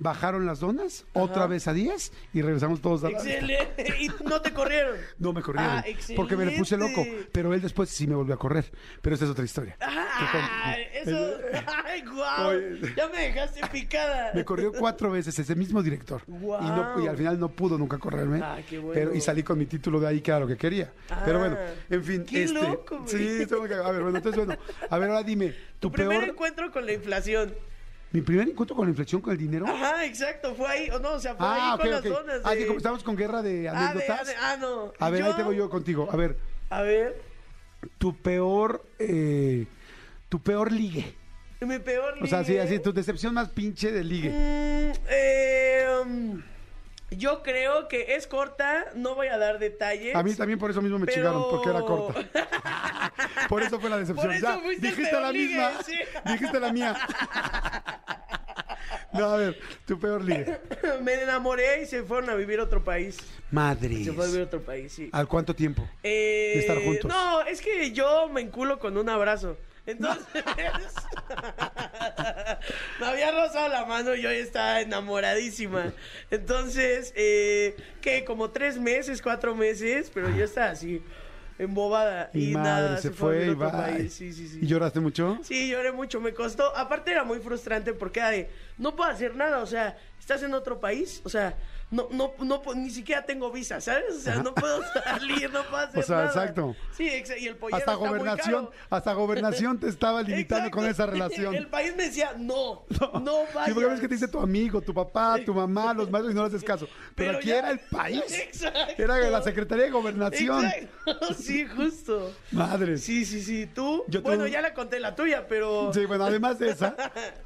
bajaron 0.00 0.46
las 0.46 0.58
donas, 0.60 1.04
otra 1.12 1.46
vez 1.46 1.68
a 1.68 1.72
10 1.72 2.12
y 2.32 2.42
regresamos 2.42 2.80
todos 2.80 3.04
a 3.04 3.10
la 3.10 3.18
Excelente. 3.18 3.94
Y 4.00 4.08
no 4.24 4.40
te 4.40 4.52
corrieron. 4.52 4.96
No 5.18 5.32
me 5.32 5.42
corrieron, 5.42 5.70
Ah, 5.78 5.84
porque 6.16 6.36
me 6.36 6.46
le 6.46 6.56
puse 6.58 6.76
loco, 6.76 7.04
pero 7.30 7.52
él 7.54 7.60
después 7.60 7.90
sí 7.90 8.06
me 8.06 8.14
volvió 8.14 8.34
a 8.34 8.38
correr. 8.38 8.64
Pero 9.02 9.14
esta 9.14 9.26
es 9.26 9.30
otra 9.30 9.44
historia. 9.44 9.76
Ah, 9.80 10.76
eso. 10.94 11.34
Ay, 11.84 12.02
guau. 12.10 12.48
Oye. 12.48 12.94
Ya 12.96 13.08
me 13.08 13.18
dejaste 13.26 13.60
picada. 13.68 14.30
Me 14.34 14.44
corrió 14.44 14.72
cuatro 14.72 15.10
veces 15.10 15.38
ese 15.38 15.54
mismo 15.54 15.82
director. 15.82 16.22
Guau. 16.26 16.62
Y, 16.62 16.66
no- 16.66 17.04
y 17.04 17.06
al 17.08 17.16
final 17.16 17.38
no 17.38 17.48
pudo 17.50 17.76
nunca 17.76 17.98
correrme. 17.98 18.40
Ah, 18.42 18.58
qué 18.68 18.78
bueno. 18.78 18.94
pero, 18.94 19.14
y 19.14 19.20
salí 19.20 19.42
con 19.42 19.58
mi 19.58 19.66
título 19.66 20.00
de 20.00 20.08
ahí, 20.08 20.20
que 20.22 20.30
era 20.30 20.40
lo 20.40 20.46
que 20.46 20.56
quería. 20.56 20.92
Ah, 21.10 21.22
pero 21.24 21.38
bueno, 21.38 21.56
en 21.90 22.02
fin. 22.04 22.24
qué 22.24 22.44
este, 22.44 22.54
loco. 22.58 23.04
Sí, 23.06 23.46
muy 23.58 23.68
cagado. 23.68 23.88
A 23.88 23.92
ver, 23.92 24.02
bueno, 24.02 24.16
entonces, 24.18 24.44
bueno. 24.46 24.60
A 24.88 24.98
ver, 24.98 25.10
ahora 25.10 25.22
dime, 25.22 25.48
tu, 25.78 25.88
Tu 25.88 25.92
primer 25.92 26.18
peor. 26.20 26.30
encuentro 26.30 26.70
con 26.72 26.86
la 26.86 26.92
inflación. 26.92 27.52
Mi 28.12 28.20
primer 28.22 28.48
encuentro 28.48 28.74
con 28.74 28.86
la 28.86 28.90
inflexión 28.90 29.20
con 29.20 29.32
el 29.32 29.38
dinero. 29.38 29.66
Ajá, 29.66 30.04
exacto. 30.04 30.54
Fue 30.56 30.66
ahí. 30.66 30.90
O 30.90 30.98
no, 30.98 31.12
o 31.12 31.20
sea, 31.20 31.34
fue 31.36 31.46
ah, 31.46 31.54
ahí 31.54 31.74
ok, 31.74 31.80
con 31.80 31.90
las 31.90 32.04
donas. 32.04 32.40
Ah, 32.44 32.50
de- 32.52 32.58
que 32.58 32.66
como 32.66 32.78
estamos 32.78 33.02
con 33.04 33.14
guerra 33.16 33.40
de 33.42 33.68
Ah, 33.68 33.90
anécdotas. 33.90 34.26
de- 34.26 34.34
ah, 34.36 34.56
no. 34.60 34.92
A 34.98 35.10
ver, 35.10 35.20
Yo- 35.20 35.26
ahí 35.26 35.32
te 35.34 35.42
voy 35.44 35.56
yo 35.56 35.70
contigo. 35.70 36.08
A 36.10 36.16
ver, 36.16 36.36
A 36.70 36.82
ver. 36.82 37.20
tu 37.98 38.16
peor. 38.16 38.84
eh, 38.98 39.66
tu 40.28 40.40
peor 40.42 40.72
ligue. 40.72 41.14
Mi 41.60 41.78
peor 41.78 42.14
ligue. 42.14 42.24
O 42.24 42.28
sea, 42.28 42.42
sí, 42.42 42.56
así, 42.58 42.78
tu 42.80 42.92
decepción 42.92 43.34
más 43.34 43.50
pinche 43.50 43.92
de 43.92 44.02
ligue. 44.02 44.30
Mm, 44.30 44.92
eh, 45.10 45.86
um, 46.02 46.42
yo 47.10 47.42
creo 47.42 47.86
que 47.86 48.14
es 48.16 48.26
corta, 48.26 48.86
no 48.94 49.14
voy 49.14 49.26
a 49.26 49.36
dar 49.38 49.58
detalles. 49.58 50.14
A 50.16 50.22
mí 50.22 50.32
también 50.34 50.58
por 50.58 50.70
eso 50.70 50.80
mismo 50.80 50.98
me 50.98 51.06
pero- 51.06 51.16
chingaron, 51.16 51.44
porque 51.50 51.68
era 51.68 51.80
corta. 51.82 52.20
Por 53.48 53.62
eso 53.62 53.80
fue 53.80 53.90
la 53.90 53.98
decepción. 53.98 54.26
Por 54.26 54.34
eso 54.34 54.46
ya, 54.46 54.58
fuiste 54.58 54.88
el 54.88 54.96
dijiste 54.96 55.20
la 55.20 55.32
ligue, 55.32 55.54
misma. 55.54 55.82
sí. 55.84 55.94
Dijiste 56.26 56.60
la 56.60 56.72
mía. 56.72 56.96
No, 59.12 59.24
a 59.26 59.36
ver, 59.38 59.58
tu 59.86 59.98
peor 59.98 60.22
ligue. 60.22 60.60
Me 61.02 61.14
enamoré 61.22 61.82
y 61.82 61.86
se 61.86 62.02
fueron 62.04 62.30
a 62.30 62.34
vivir 62.34 62.60
a 62.60 62.64
otro 62.64 62.82
país. 62.84 63.18
Madre. 63.50 64.04
Se 64.04 64.12
fue 64.12 64.24
a 64.24 64.26
vivir 64.28 64.42
a 64.42 64.44
otro 64.44 64.62
país, 64.62 64.92
sí. 64.92 65.08
¿Al 65.12 65.26
cuánto 65.26 65.54
tiempo? 65.54 65.88
Eh, 66.02 66.52
de 66.54 66.60
estar 66.60 66.78
juntos. 66.82 67.10
No, 67.10 67.42
es 67.42 67.60
que 67.60 67.90
yo 67.92 68.28
me 68.28 68.40
enculo 68.40 68.78
con 68.78 68.96
un 68.96 69.08
abrazo. 69.08 69.56
Entonces, 69.86 70.24
me 73.00 73.06
había 73.06 73.30
rozado 73.32 73.68
la 73.68 73.84
mano 73.86 74.14
y 74.14 74.22
yo 74.22 74.30
ya 74.30 74.36
estaba 74.38 74.80
enamoradísima. 74.80 75.92
Entonces, 76.30 77.12
eh, 77.16 77.76
que 78.00 78.24
como 78.24 78.50
tres 78.50 78.78
meses, 78.78 79.22
cuatro 79.22 79.54
meses, 79.54 80.10
pero 80.12 80.30
yo 80.30 80.44
estaba 80.44 80.70
así, 80.70 81.02
embobada. 81.60 82.30
Y, 82.32 82.50
Y, 82.50 82.52
madre, 82.54 82.70
nada, 82.70 82.98
se, 82.98 83.08
a 83.08 83.12
fue 83.12 83.46
y 83.46 83.54
va. 83.54 83.88
Sí, 84.08 84.32
sí, 84.32 84.48
sí. 84.48 84.58
¿Y 84.62 84.66
lloraste 84.66 85.00
mucho? 85.00 85.38
Sí, 85.42 85.68
lloré 85.68 85.92
mucho, 85.92 86.20
me 86.20 86.32
costó. 86.32 86.74
Aparte 86.76 87.10
era 87.10 87.22
muy 87.24 87.38
frustrante 87.38 87.92
porque 87.92 88.20
era 88.20 88.30
de, 88.30 88.50
no 88.78 88.96
puedo 88.96 89.10
hacer 89.10 89.36
nada, 89.36 89.58
o 89.62 89.66
sea, 89.66 89.96
estás 90.18 90.42
en 90.42 90.54
otro 90.54 90.80
país, 90.80 91.20
o 91.24 91.28
sea, 91.28 91.56
no, 91.90 92.08
no, 92.12 92.32
no, 92.44 92.62
ni 92.76 92.90
siquiera 92.90 93.24
tengo 93.24 93.50
visa, 93.50 93.80
¿sabes? 93.80 94.04
O 94.16 94.20
sea, 94.20 94.36
no 94.36 94.54
puedo 94.54 94.80
salir, 95.04 95.50
no 95.52 95.62
puedo 95.64 95.76
hacer 95.84 95.98
O 95.98 96.02
sea, 96.02 96.16
nada. 96.16 96.28
exacto. 96.28 96.76
Sí, 96.92 97.08
exa- 97.08 97.38
y 97.38 97.46
el 97.48 97.56
pollero 97.56 97.78
Hasta 97.78 97.92
está 97.92 97.98
muy 97.98 98.08
gobernación, 98.18 98.66
caro. 98.66 98.72
hasta 98.90 99.12
gobernación 99.12 99.78
te 99.80 99.88
estaba 99.88 100.22
limitando 100.22 100.66
Exacto. 100.66 100.76
con 100.78 100.86
esa 100.88 101.06
relación. 101.06 101.54
El 101.54 101.66
país 101.66 101.94
me 101.96 102.04
decía, 102.04 102.32
no, 102.38 102.84
no, 103.22 103.38
vayas. 103.54 103.66
Sí, 103.66 103.72
porque 103.74 103.88
ves 103.88 104.00
que 104.00 104.08
te 104.08 104.14
dice 104.14 104.28
tu 104.28 104.38
amigo, 104.38 104.80
tu 104.80 104.94
papá, 104.94 105.38
tu 105.44 105.52
mamá, 105.54 105.92
los 105.94 106.10
maestros 106.10 106.32
y 106.32 106.36
no 106.36 106.42
le 106.42 106.48
haces 106.48 106.62
caso. 106.62 106.86
Pero, 107.14 107.30
Pero 107.32 107.38
aquí 107.38 107.48
ya- 107.48 107.58
era 107.58 107.70
el 107.72 107.80
país. 107.80 108.22
Exacto. 108.32 109.02
Era 109.02 109.18
la 109.30 109.42
Secretaría 109.42 109.84
de 109.86 109.90
Gobernación. 109.90 110.64
Exacto. 110.64 111.34
Sí, 111.34 111.66
justo. 111.66 112.32
Madre. 112.52 112.98
Sí, 112.98 113.24
sí, 113.24 113.42
sí. 113.42 113.66
Tú, 113.66 114.04
Yo 114.08 114.22
bueno, 114.22 114.44
tuve- 114.44 114.50
ya 114.52 114.60
la 114.60 114.74
conté 114.74 115.00
la 115.00 115.14
tuya, 115.16 115.46
pero... 115.48 115.92
Sí, 115.92 116.04
bueno, 116.06 116.24
además 116.24 116.58
de 116.58 116.70
esa, 116.70 116.94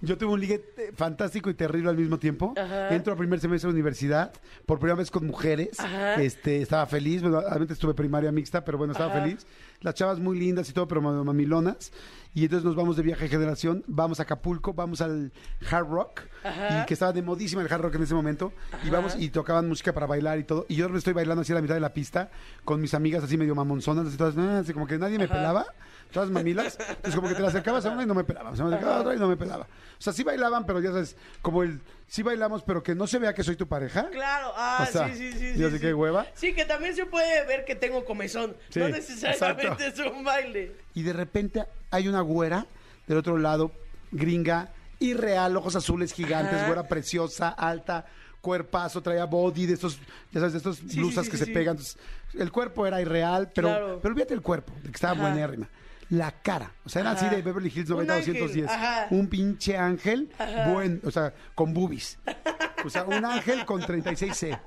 yo 0.01 0.19
tuve 0.19 0.33
un 0.33 0.41
ligue 0.41 0.63
fantástico 0.95 1.49
y 1.51 1.55
terrible 1.55 1.89
al 1.91 1.97
mismo 1.97 2.19
tiempo. 2.19 2.53
Ajá. 2.57 2.95
Entro 2.95 3.13
al 3.13 3.19
primer 3.19 3.41
semestre 3.41 3.69
de 3.69 3.73
universidad, 3.75 4.33
por 4.67 4.79
primera 4.79 4.97
vez 4.97 5.11
con 5.11 5.27
mujeres. 5.27 5.79
Ajá. 5.81 6.15
Este, 6.23 6.63
estaba 6.63 6.87
feliz, 6.87 7.23
bueno, 7.23 7.39
obviamente 7.39 7.73
estuve 7.75 7.95
primaria 7.95 8.31
mixta, 8.33 8.65
pero 8.65 8.79
bueno, 8.79 8.93
estaba 8.93 9.13
Ajá. 9.13 9.23
feliz. 9.23 9.47
Las 9.81 9.95
chavas 9.95 10.19
muy 10.19 10.39
lindas 10.39 10.69
y 10.71 10.73
todo, 10.73 10.89
pero 10.89 11.03
ma- 11.03 11.23
mamilonas. 11.25 11.93
Y 12.33 12.45
entonces 12.45 12.65
nos 12.65 12.75
vamos 12.75 12.97
de 12.97 13.03
viaje 13.03 13.25
de 13.25 13.29
generación, 13.29 13.85
vamos 13.87 14.19
a 14.19 14.23
Acapulco, 14.25 14.73
vamos 14.73 15.01
al 15.01 15.31
Hard 15.71 15.87
Rock, 15.89 16.21
Ajá. 16.43 16.83
y 16.83 16.87
que 16.87 16.95
estaba 16.95 17.13
de 17.13 17.23
modísima 17.23 17.63
el 17.63 17.71
Hard 17.73 17.83
Rock 17.83 17.95
en 17.97 18.03
ese 18.03 18.15
momento. 18.15 18.53
Y 18.85 18.91
vamos 18.91 19.15
y 19.19 19.29
tocaban 19.29 19.69
música 19.69 19.93
para 19.93 20.07
bailar 20.07 20.39
y 20.39 20.45
todo. 20.45 20.65
Y 20.69 20.77
yo 20.77 20.89
me 20.89 20.99
estoy 20.99 21.13
bailando 21.13 21.43
así 21.43 21.53
a 21.53 21.57
la 21.57 21.63
mitad 21.63 21.75
de 21.75 21.81
la 21.81 21.93
pista 21.93 22.31
con 22.65 22.81
mis 22.81 22.95
amigas 22.95 23.23
así 23.23 23.37
medio 23.37 23.55
mamonzonas, 23.55 24.07
así 24.07 24.17
todas, 24.17 24.37
ah, 24.39 24.59
así 24.61 24.73
como 24.73 24.87
que 24.87 24.99
nadie 24.99 25.19
me 25.19 25.29
pelaba, 25.29 25.67
todas 26.15 26.31
mamilas. 26.31 26.79
Entonces 26.81 27.15
como 27.15 27.29
que 27.29 27.35
te 27.35 27.43
la 27.43 27.49
acercabas 27.49 27.85
a 27.85 27.91
una 27.91 28.05
y 28.05 28.07
no 28.07 28.15
me 28.15 28.25
pelaban, 28.25 28.57
se 28.57 28.63
me 28.63 28.69
acercaba 28.71 28.97
a 28.97 29.01
otra 29.01 29.15
y 29.15 29.19
no 29.19 29.29
me 29.29 29.37
pelaba. 29.37 29.65
O 29.65 30.03
sea, 30.05 30.13
sí 30.13 30.23
bailaban, 30.23 30.65
pero 30.65 30.81
ya 30.81 30.91
sabes, 30.91 31.17
como 31.43 31.63
el, 31.63 31.81
sí 32.07 32.23
bailamos, 32.23 32.63
pero 32.63 32.83
que 32.83 32.95
no 32.95 33.07
se 33.07 33.19
vea 33.19 33.35
que 33.35 33.43
soy 33.43 33.57
tu 33.57 33.67
pareja. 33.67 34.09
Claro, 34.11 34.53
ah, 34.57 34.87
O 34.89 34.93
sea, 34.93 35.13
sí, 35.13 35.33
sí, 35.33 35.39
sí. 35.39 35.59
yo 35.59 35.67
sí, 35.69 35.73
sé 35.73 35.79
sí. 35.79 35.81
qué 35.81 35.93
hueva. 35.93 36.27
Sí, 36.35 36.55
que 36.55 36.65
también 36.65 36.95
se 36.97 37.05
puede 37.05 37.45
ver 37.47 37.65
que 37.65 37.75
tengo 37.75 38.05
comezón. 38.05 38.57
Sí, 38.71 38.79
no 38.81 38.89
necesariamente 38.89 39.89
es 39.89 39.99
un 39.99 40.25
baile. 40.25 40.77
Y 40.95 41.03
de 41.03 41.13
repente 41.13 41.65
hay 41.91 42.09
una 42.09 42.21
güera 42.23 42.67
del 43.07 43.19
otro 43.19 43.37
lado, 43.37 43.73
gringa, 44.13 44.71
irreal, 45.01 45.57
ojos 45.57 45.77
azules 45.77 46.13
gigantes, 46.13 46.55
Ajá. 46.55 46.67
güera 46.67 46.89
preciosa, 46.89 47.49
alta, 47.51 48.07
cuerpazo, 48.41 49.03
traía 49.03 49.25
body 49.25 49.67
de 49.67 49.75
estos, 49.75 49.99
ya 50.31 50.41
sabes, 50.41 50.53
de 50.53 50.59
estos 50.59 50.77
sí, 50.77 50.99
blusas 51.01 51.25
sí, 51.25 51.31
que 51.31 51.37
sí, 51.37 51.45
se 51.45 51.47
sí. 51.47 51.53
pegan. 51.53 51.73
Entonces, 51.77 51.99
el 52.39 52.53
cuerpo 52.53 52.87
era 52.87 53.01
irreal, 53.01 53.51
pero, 53.55 53.69
Claro. 53.69 53.99
pero 54.03 54.13
olvídate 54.13 54.35
el 54.35 54.43
cuerpo, 54.43 54.73
de 54.83 54.91
que 54.91 54.95
estaba 54.95 55.15
buenérrima. 55.21 55.69
La 56.11 56.31
cara, 56.33 56.73
o 56.85 56.89
sea, 56.89 57.01
era 57.03 57.13
Ajá. 57.13 57.27
así 57.27 57.35
de 57.37 57.43
Beverly 57.43 57.73
Hills 57.75 57.91
Un 57.91 58.07
90 58.07 58.15
ángel, 58.15 58.35
210. 58.39 58.71
ajá. 58.71 59.07
Un 59.11 59.29
pinche 59.29 59.77
ángel, 59.79 60.31
Ajá. 60.39 60.69
buen, 60.71 61.01
o 61.05 61.11
sea, 61.11 61.33
con 61.55 61.73
boobies. 61.75 62.19
O 62.85 62.91
sea, 62.91 63.05
un 63.05 63.25
ángel 63.25 63.65
con 63.65 63.81
36C. 63.81 64.59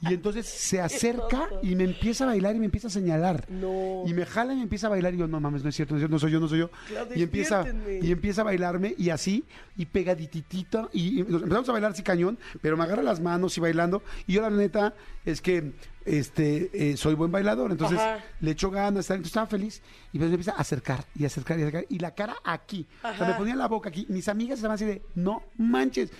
Y 0.00 0.14
entonces 0.14 0.46
se 0.46 0.80
acerca 0.80 1.48
y 1.62 1.74
me 1.74 1.84
empieza 1.84 2.24
a 2.24 2.28
bailar 2.28 2.54
y 2.54 2.60
me 2.60 2.66
empieza 2.66 2.86
a 2.86 2.90
señalar. 2.90 3.46
No. 3.48 4.04
Y 4.06 4.14
me 4.14 4.24
jala 4.26 4.52
y 4.52 4.56
me 4.56 4.62
empieza 4.62 4.86
a 4.86 4.90
bailar 4.90 5.14
y 5.14 5.18
yo, 5.18 5.26
no 5.26 5.40
mames, 5.40 5.62
no 5.62 5.70
es 5.70 5.76
cierto, 5.76 5.94
no 5.94 5.98
es 5.98 6.02
cierto, 6.02 6.12
no 6.14 6.18
soy 6.18 6.30
yo, 6.30 6.40
no 6.40 6.48
soy 6.48 6.60
yo. 6.60 6.70
Claro, 6.86 7.10
y 7.14 7.22
empieza 7.22 7.64
y 8.00 8.12
empieza 8.12 8.42
a 8.42 8.44
bailarme 8.44 8.94
y 8.96 9.10
así, 9.10 9.44
y 9.76 9.86
pegadititito, 9.86 10.90
y, 10.92 11.20
y 11.20 11.22
nos 11.24 11.42
empezamos 11.42 11.68
a 11.68 11.72
bailar 11.72 11.92
así 11.92 12.02
cañón, 12.02 12.38
pero 12.62 12.76
me 12.76 12.84
agarra 12.84 13.02
las 13.02 13.20
manos 13.20 13.56
y 13.56 13.60
bailando. 13.60 14.02
Y 14.26 14.34
yo 14.34 14.42
la 14.42 14.50
neta 14.50 14.94
es 15.24 15.40
que 15.40 15.72
este 16.04 16.70
eh, 16.72 16.96
soy 16.96 17.14
buen 17.14 17.30
bailador, 17.30 17.70
entonces 17.70 17.98
Ajá. 17.98 18.24
le 18.40 18.52
echo 18.52 18.70
ganas, 18.70 19.10
entonces 19.10 19.26
estaba 19.26 19.46
feliz. 19.46 19.82
Y 20.12 20.18
pues 20.18 20.30
me 20.30 20.34
empieza 20.34 20.52
a 20.52 20.60
acercar 20.60 21.04
y 21.14 21.24
acercar 21.24 21.58
y 21.58 21.62
acercar. 21.62 21.86
Y 21.88 21.98
la 21.98 22.14
cara 22.14 22.36
aquí. 22.44 22.86
O 23.02 23.16
sea, 23.16 23.28
me 23.28 23.34
ponía 23.34 23.54
la 23.56 23.68
boca 23.68 23.88
aquí. 23.88 24.06
Mis 24.08 24.28
amigas 24.28 24.58
estaban 24.58 24.76
así 24.76 24.84
de, 24.84 25.02
no 25.14 25.42
manches. 25.56 26.10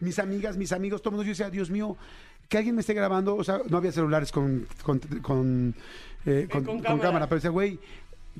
Mis 0.00 0.18
amigas, 0.18 0.56
mis 0.56 0.72
amigos, 0.72 1.02
todo 1.02 1.10
el 1.10 1.16
mundo, 1.16 1.24
yo 1.24 1.30
decía, 1.30 1.50
Dios 1.50 1.70
mío, 1.70 1.96
que 2.48 2.56
alguien 2.58 2.74
me 2.74 2.80
esté 2.80 2.94
grabando. 2.94 3.36
O 3.36 3.44
sea, 3.44 3.60
no 3.68 3.76
había 3.76 3.92
celulares 3.92 4.32
con, 4.32 4.66
con, 4.82 4.98
con, 5.22 5.74
eh, 6.26 6.48
con- 6.50 6.64
con 6.64 6.80
cámara. 6.80 7.02
cámara, 7.02 7.26
pero 7.28 7.36
decía, 7.36 7.50
güey, 7.50 7.78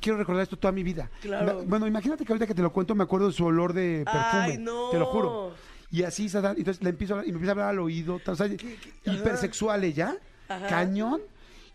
quiero 0.00 0.18
recordar 0.18 0.42
esto 0.42 0.56
toda 0.56 0.72
mi 0.72 0.82
vida. 0.82 1.10
Claro. 1.20 1.62
Bueno, 1.66 1.86
imagínate 1.86 2.24
que 2.24 2.32
ahorita 2.32 2.46
que 2.46 2.54
te 2.54 2.62
lo 2.62 2.72
cuento 2.72 2.94
me 2.94 3.04
acuerdo 3.04 3.26
de 3.28 3.32
su 3.32 3.44
olor 3.44 3.72
de 3.72 4.04
perfume. 4.04 4.42
Ay, 4.52 4.58
no. 4.58 4.90
Te 4.90 4.98
lo 4.98 5.06
juro. 5.06 5.52
Y 5.90 6.02
así, 6.02 6.26
entonces 6.26 6.82
le 6.82 6.90
empiezo 6.90 7.14
a 7.14 7.16
hablar, 7.18 7.28
y 7.28 7.32
me 7.32 7.36
empieza 7.36 7.50
a 7.50 7.54
hablar 7.54 7.68
al 7.70 7.78
oído, 7.78 8.18
tal, 8.22 8.34
o 8.34 8.36
sea, 8.36 8.46
hipersexual 9.04 9.84
ella, 9.84 10.16
Ajá. 10.48 10.66
cañón. 10.66 11.20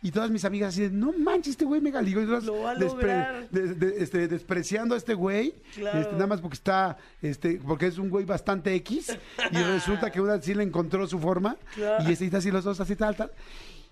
Y 0.04 0.12
todas 0.12 0.30
mis 0.30 0.44
amigas 0.46 0.74
así 0.74 0.82
de, 0.82 0.90
no 0.92 1.14
manches, 1.14 1.52
este 1.52 1.64
güey 1.66 1.80
me 1.82 1.90
galigó. 1.90 2.22
Y 2.22 2.26
todas 2.26 2.44
Lo 2.44 2.60
va 2.62 2.72
a 2.72 2.74
lograr. 2.76 3.50
de- 3.50 3.74
de- 3.74 4.04
este, 4.04 4.28
despreciando 4.28 4.96
a 4.96 4.98
este 4.98 5.14
güey, 5.14 5.56
Claro. 5.74 5.98
este, 6.00 6.12
nada 6.14 6.28
más 6.28 6.42
porque 6.42 6.56
está, 6.56 6.98
este, 7.22 7.62
porque 7.66 7.88
es 7.88 7.98
un 7.98 8.10
güey 8.10 8.26
bastante 8.26 8.76
X, 8.76 9.18
y 9.52 9.58
resulta 9.64 10.12
que 10.12 10.20
una 10.20 10.42
sí 10.42 10.54
le 10.54 10.64
encontró 10.64 11.08
su 11.08 11.20
forma, 11.20 11.56
Claro. 11.74 12.04
y 12.08 12.12
este, 12.12 12.26
está 12.26 12.40
así 12.40 12.52
los 12.52 12.66
dos, 12.66 12.80
así 12.82 12.96
tal, 12.98 13.16
tal. 13.16 13.32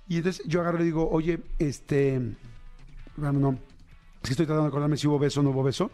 Y 0.09 0.17
entonces 0.17 0.45
yo 0.45 0.59
agarro 0.59 0.77
y 0.77 0.79
le 0.81 0.85
digo, 0.85 1.09
oye, 1.09 1.39
este, 1.59 2.19
bueno, 3.15 3.39
no, 3.39 3.51
es 4.21 4.27
que 4.27 4.31
estoy 4.31 4.45
tratando 4.45 4.63
de 4.63 4.67
acordarme 4.67 4.97
si 4.97 5.07
hubo 5.07 5.17
beso 5.17 5.39
o 5.39 5.43
no 5.43 5.51
hubo 5.51 5.63
beso, 5.63 5.91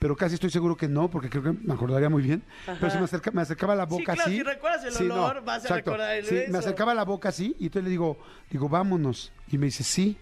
pero 0.00 0.16
casi 0.16 0.34
estoy 0.34 0.50
seguro 0.50 0.76
que 0.76 0.88
no, 0.88 1.08
porque 1.10 1.28
creo 1.30 1.42
que 1.44 1.52
me 1.52 1.74
acordaría 1.74 2.08
muy 2.08 2.22
bien. 2.22 2.42
Pero 2.66 2.90
si 2.90 2.98
me, 2.98 3.04
acerca- 3.04 3.30
me 3.30 3.42
acercaba 3.42 3.74
la 3.76 3.84
boca 3.86 4.14
claro, 4.14 4.22
así. 4.22 4.38
si 4.38 4.42
recuerdas 4.42 4.84
el 4.86 5.12
olor, 5.12 5.44
vas 5.44 5.70
a 5.70 5.76
recordar 5.76 6.16
el 6.16 6.24
sí, 6.24 6.34
beso. 6.34 6.52
me 6.52 6.58
acercaba 6.58 6.94
la 6.94 7.04
boca 7.04 7.28
así, 7.28 7.54
y 7.60 7.66
entonces 7.66 7.84
le 7.84 7.90
digo, 7.90 8.18
digo, 8.50 8.68
vámonos. 8.68 9.30
Y 9.52 9.58
me 9.58 9.66
dice, 9.66 9.84
sí. 9.84 10.16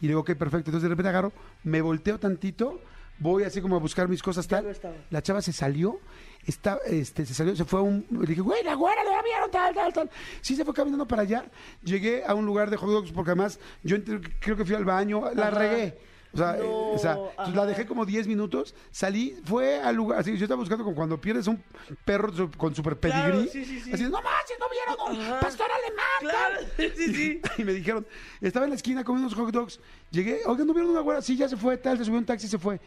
Y 0.00 0.02
le 0.02 0.08
digo, 0.08 0.20
ok, 0.20 0.34
perfecto. 0.34 0.68
Entonces 0.70 0.82
de 0.82 0.88
repente 0.90 1.08
agarro, 1.08 1.32
me 1.64 1.80
volteo 1.80 2.20
tantito, 2.20 2.80
voy 3.18 3.44
así 3.44 3.60
como 3.62 3.76
a 3.76 3.78
buscar 3.80 4.08
mis 4.08 4.22
cosas 4.22 4.46
tal. 4.46 4.64
no. 4.66 4.90
La 5.10 5.22
chava 5.22 5.40
se 5.42 5.52
salió, 5.54 5.98
está, 6.46 6.78
este, 6.86 7.24
se 7.24 7.32
salió, 7.32 7.56
se 7.56 7.64
fue 7.64 7.80
a 7.80 7.82
un. 7.84 8.06
Le 8.10 8.26
dije, 8.26 8.42
güey, 8.42 8.62
la 8.62 8.74
güera, 8.74 9.02
la 9.04 9.22
vieron, 9.22 9.50
tal, 9.50 9.74
tal, 9.74 9.92
tal. 9.92 10.10
Sí, 10.42 10.54
se 10.54 10.64
fue 10.66 10.74
caminando 10.74 11.08
para 11.08 11.22
allá. 11.22 11.46
Llegué 11.82 12.24
a 12.26 12.34
un 12.34 12.44
lugar 12.44 12.68
de 12.68 12.76
hot 12.76 12.90
dogs, 12.90 13.10
porque 13.10 13.30
además 13.30 13.58
yo 13.82 13.96
creo 14.38 14.56
que 14.56 14.64
fui 14.66 14.74
al 14.74 14.84
baño, 14.84 15.30
la 15.34 15.48
Ajá. 15.48 15.58
regué. 15.58 15.98
O 16.32 16.36
sea, 16.36 16.52
No, 16.52 16.62
eh, 16.62 16.66
o 16.94 16.98
sea 16.98 17.16
la 17.54 17.64
dejé 17.64 17.86
como 17.86 18.04
10 18.04 18.26
minutos, 18.28 18.74
salí, 18.90 19.40
fue 19.44 19.80
al 19.80 19.96
lugar, 19.96 20.20
así, 20.20 20.36
yo 20.36 20.44
estaba 20.44 20.60
buscando 20.60 20.84
como 20.84 20.94
cuando 20.94 21.18
pierdes 21.20 21.46
un 21.46 21.62
perro 22.04 22.32
su- 22.32 22.50
con 22.50 22.74
super 22.74 22.98
Claro, 22.98 23.32
pedigrí. 23.38 23.48
sí, 23.50 23.64
sí, 23.64 23.80
sí. 23.80 23.92
Así, 23.92 24.02
no 24.04 24.20
manches, 24.20 24.58
no 24.60 24.66
vieron 24.70 25.18
un 25.34 25.40
pastor 25.40 25.66
alemán. 25.70 26.06
Claro, 26.20 26.54
tal". 26.76 26.92
sí, 26.96 27.14
sí. 27.14 27.40
Y 27.58 27.64
me 27.64 27.72
dijeron, 27.72 28.06
estaba 28.42 28.66
en 28.66 28.70
la 28.70 28.76
esquina 28.76 29.04
comiendo 29.04 29.28
unos 29.34 29.38
hot 29.46 29.52
dogs. 29.54 29.80
Llegué, 30.10 30.40
oigan, 30.46 30.66
¿no 30.66 30.74
vieron 30.74 30.90
una 30.90 31.00
güera? 31.00 31.22
Sí, 31.22 31.36
ya 31.36 31.48
se 31.48 31.56
fue, 31.56 31.76
tal, 31.78 31.96
se 31.98 32.04
subió 32.04 32.18
un 32.18 32.26
taxi 32.26 32.46
y 32.46 32.50
se 32.50 32.58
fue. 32.58 32.78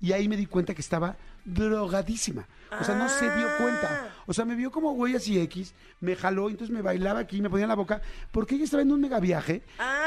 Y 0.00 0.12
ahí 0.12 0.28
me 0.28 0.36
di 0.36 0.46
cuenta 0.46 0.74
que 0.74 0.80
estaba 0.82 1.16
drogadísima. 1.44 2.46
O 2.80 2.84
sea, 2.84 2.94
no 2.94 3.08
se 3.08 3.24
dio 3.36 3.48
Ah. 3.48 3.54
cuenta. 3.58 4.14
O 4.26 4.32
sea, 4.32 4.44
me 4.44 4.54
vio 4.54 4.70
como 4.70 4.92
güey 4.92 5.14
así 5.16 5.38
X, 5.40 5.74
me 6.00 6.14
jaló, 6.16 6.48
entonces 6.48 6.74
me 6.74 6.82
bailaba 6.82 7.18
aquí, 7.20 7.40
me 7.40 7.50
ponía 7.50 7.64
en 7.64 7.68
la 7.70 7.74
boca, 7.74 8.00
porque 8.30 8.54
ella 8.54 8.64
estaba 8.64 8.82
en 8.82 8.92
un 8.92 9.00
mega 9.00 9.18
viaje. 9.20 9.62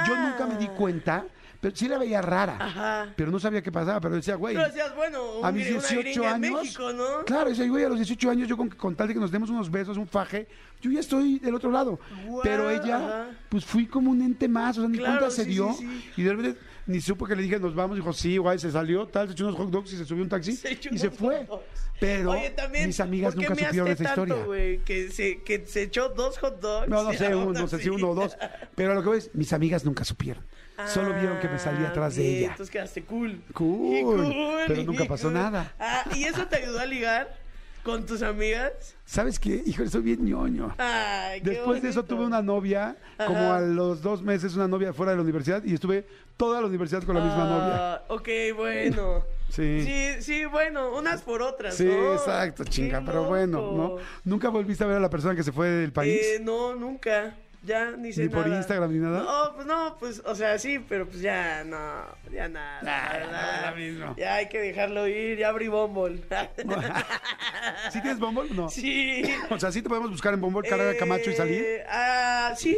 Yo 0.08 0.16
nunca 0.16 0.46
me 0.48 0.58
di 0.58 0.68
Ah. 0.68 0.76
cuenta, 0.78 1.26
pero 1.64 1.76
sí 1.76 1.88
la 1.88 1.98
veía 1.98 2.22
rara. 2.22 2.58
Ajá. 2.60 3.14
Pero 3.16 3.32
no 3.32 3.40
sabía 3.40 3.64
qué 3.64 3.72
pasaba, 3.72 4.00
pero 4.02 4.16
decía, 4.16 4.36
güey. 4.36 4.54
Pero 4.54 4.68
decías, 4.68 4.94
bueno, 4.96 5.40
un 5.40 5.46
A 5.46 5.52
mis 5.52 5.66
gri- 5.66 5.72
una 5.72 5.80
18 5.88 6.00
gringa 6.02 6.28
en 6.36 6.44
años. 6.46 6.62
México, 6.62 6.94
¿no? 6.94 7.24
Claro, 7.26 7.50
ese 7.50 7.68
güey 7.70 7.86
a 7.86 7.90
los 7.90 7.98
18 7.98 8.30
años, 8.30 8.48
yo 8.50 8.58
con, 8.58 8.70
con 8.70 8.96
tal 8.96 9.08
de 9.08 9.14
que 9.14 9.20
nos 9.22 9.32
demos 9.32 9.50
unos 9.50 9.72
besos, 9.72 9.96
un 9.98 10.08
faje, 10.08 10.48
yo 10.82 10.92
ya 10.92 11.00
estoy 11.00 11.40
del 11.40 11.56
otro 11.56 11.72
lado. 11.72 12.00
Pero 12.44 12.70
ella, 12.70 12.98
ajá. 12.98 13.28
pues 13.50 13.64
fui 13.66 13.88
como 13.88 14.12
un 14.12 14.22
ente 14.22 14.48
más, 14.50 14.78
o 14.78 14.82
sea, 14.82 14.90
ni 14.90 14.98
Claro, 14.98 15.20
cuenta 15.20 15.36
se 15.36 15.46
sí, 15.46 15.52
dio. 15.52 15.74
sí, 15.74 15.88
sí. 15.88 16.12
Y 16.18 16.24
de 16.24 16.32
repente 16.34 16.60
ni 16.86 17.00
supo 17.00 17.26
que 17.26 17.34
le 17.34 17.44
dije, 17.44 17.58
nos 17.60 17.74
vamos, 17.74 17.96
dijo, 17.96 18.12
sí, 18.12 18.36
guay, 18.38 18.60
se 18.60 18.70
salió, 18.70 19.08
tal, 19.08 19.28
se 19.28 19.34
echó 19.34 19.46
unos 19.46 19.56
hot 19.56 19.70
dogs 19.70 19.94
y 19.94 19.96
se 19.98 20.04
subió 20.04 20.22
un 20.22 20.28
taxi 20.30 20.52
Se 20.52 20.78
y 20.92 20.98
se 20.98 21.10
fue. 21.10 21.46
dogs. 21.46 21.64
Pero 21.98 22.32
Oye, 22.32 22.50
también, 22.50 22.88
mis 22.88 23.00
amigas 23.00 23.34
¿por 23.34 23.42
qué 23.44 23.50
nunca 23.50 23.66
supieron 23.68 23.96
tanto, 23.96 24.26
historia. 24.26 24.80
que 24.84 25.10
se, 25.10 25.42
que 25.44 25.66
se 25.66 25.84
echó 25.84 26.10
dos 26.10 26.38
hot 26.40 26.60
dogs. 26.60 26.90
No, 26.90 27.04
no 27.04 27.14
sé, 27.14 27.28
aún 27.28 27.48
un- 27.48 27.54
no 27.54 27.68
sé 27.70 27.80
si 27.80 27.88
uno 27.88 28.10
o 28.10 28.16
dos. 28.16 28.36
Pero 28.76 28.92
a 28.92 28.96
lo 28.96 29.02
que 29.02 29.08
voy 29.08 29.18
es, 29.20 29.32
mis 29.34 29.54
amigas 29.54 29.86
nunca 29.86 30.04
supieron. 30.04 30.44
Solo 30.88 31.14
vieron 31.14 31.40
que 31.40 31.48
me 31.48 31.60
salí 31.60 31.84
Ah, 31.86 31.90
atrás 31.90 32.16
de 32.16 32.28
ella. 32.38 32.48
Entonces 32.52 32.72
quedaste 32.72 33.04
cool. 33.04 33.42
Cool, 33.54 33.96
Y 33.96 34.68
pero 34.68 34.84
nunca 34.84 35.06
pasó 35.06 35.30
nada. 35.32 35.74
Ah, 35.80 36.04
¿y 36.16 36.24
eso 36.24 36.46
te 36.48 36.58
ayudó 36.58 36.80
a 36.80 36.86
ligar 36.86 37.36
con 37.84 38.06
tus 38.06 38.22
amigas? 38.22 38.96
¿Sabes 39.06 39.40
qué? 39.40 39.62
Híjole, 39.66 39.90
soy 39.90 40.02
bien 40.02 40.26
ñoño. 40.26 40.74
Ay, 40.78 41.42
qué 41.42 41.52
Después 41.52 41.82
de 41.84 41.90
eso 41.90 42.04
tuve 42.04 42.26
una 42.26 42.42
novia, 42.42 42.96
como 43.28 43.54
a 43.54 43.60
los 43.62 44.02
dos 44.02 44.22
meses, 44.24 44.56
una 44.56 44.68
novia 44.68 44.94
fuera 44.94 45.12
de 45.12 45.18
la 45.18 45.24
universidad 45.24 45.64
y 45.64 45.74
estuve 45.74 46.08
toda 46.38 46.60
la 46.62 46.68
universidad 46.68 47.04
con 47.04 47.16
la 47.16 47.24
misma 47.24 47.46
novia. 47.46 47.94
Ah, 47.96 48.04
Ok, 48.08 48.30
bueno. 48.56 49.24
Sí. 49.50 49.84
Sí, 49.86 50.22
sí, 50.24 50.46
bueno, 50.46 50.96
unas 50.98 51.22
por 51.22 51.44
otras, 51.44 51.76
Sí, 51.76 51.86
¿no? 51.86 52.14
exacto, 52.14 52.64
chinga, 52.64 53.04
pero 53.06 53.26
bueno, 53.26 53.72
¿no? 53.72 53.98
¿Nunca 54.24 54.50
volviste 54.50 54.84
a 54.84 54.88
ver 54.88 54.98
a 54.98 55.00
la 55.00 55.12
persona 55.12 55.36
que 55.36 55.44
se 55.44 55.52
fue 55.52 55.68
del 55.70 55.92
país? 55.94 56.20
Eh, 56.24 56.40
no, 56.42 56.74
nunca. 56.76 57.36
Ya 57.66 57.92
ni 57.92 58.12
sé 58.12 58.24
¿Ni 58.24 58.30
por 58.30 58.46
nada. 58.46 58.58
Instagram 58.58 58.92
ni 58.92 59.00
nada? 59.00 59.24
No, 59.24 59.56
pues 59.56 59.66
no, 59.66 59.96
pues, 59.98 60.22
o 60.26 60.36
sea, 60.36 60.60
sí, 60.60 60.80
pero 60.80 61.06
pues 61.08 61.22
ya 61.22 61.64
no, 61.64 62.04
ya 62.30 62.50
nada. 62.50 62.80
Ah, 62.82 62.84
la 63.14 63.20
verdad. 63.20 63.70
lo 63.72 63.76
mismo. 63.78 64.16
Ya 64.18 64.36
hay 64.36 64.50
que 64.50 64.60
dejarlo 64.60 65.08
ir, 65.08 65.38
ya 65.38 65.48
abrí 65.48 65.70
Bumble. 65.70 66.22
¿Sí 67.92 68.02
tienes 68.02 68.20
Bumble? 68.20 68.50
No. 68.54 68.70
sí. 68.70 69.24
O 69.50 69.58
sea, 69.60 69.72
¿sí 69.72 69.82
te 69.82 69.88
podemos 69.90 70.12
buscar 70.12 70.34
en 70.34 70.42
Bumble, 70.42 70.68
Carrera 70.68 70.98
Camacho 70.98 71.30
y 71.30 71.34
salir? 71.36 71.64
Eh, 71.64 71.86
Ah, 71.90 72.54
sí. 72.58 72.78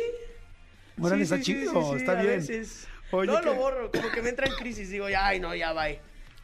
Órale, 1.01 1.25
Sí, 1.25 1.33
está 1.33 1.37
sí, 1.37 1.43
chido, 1.43 1.91
sí, 1.91 1.97
está 1.97 2.13
bien. 2.15 2.27
veces. 2.27 2.87
Oye, 3.11 3.31
no 3.31 3.39
¿qué? 3.39 3.45
lo 3.45 3.55
borro, 3.55 3.91
como 3.91 4.09
que 4.11 4.21
me 4.21 4.29
entra 4.29 4.45
en 4.47 4.53
crisis, 4.55 4.89
digo, 4.89 5.09
ya, 5.09 5.27
ay, 5.27 5.39
no, 5.39 5.53
ya 5.55 5.73
va. 5.73 5.85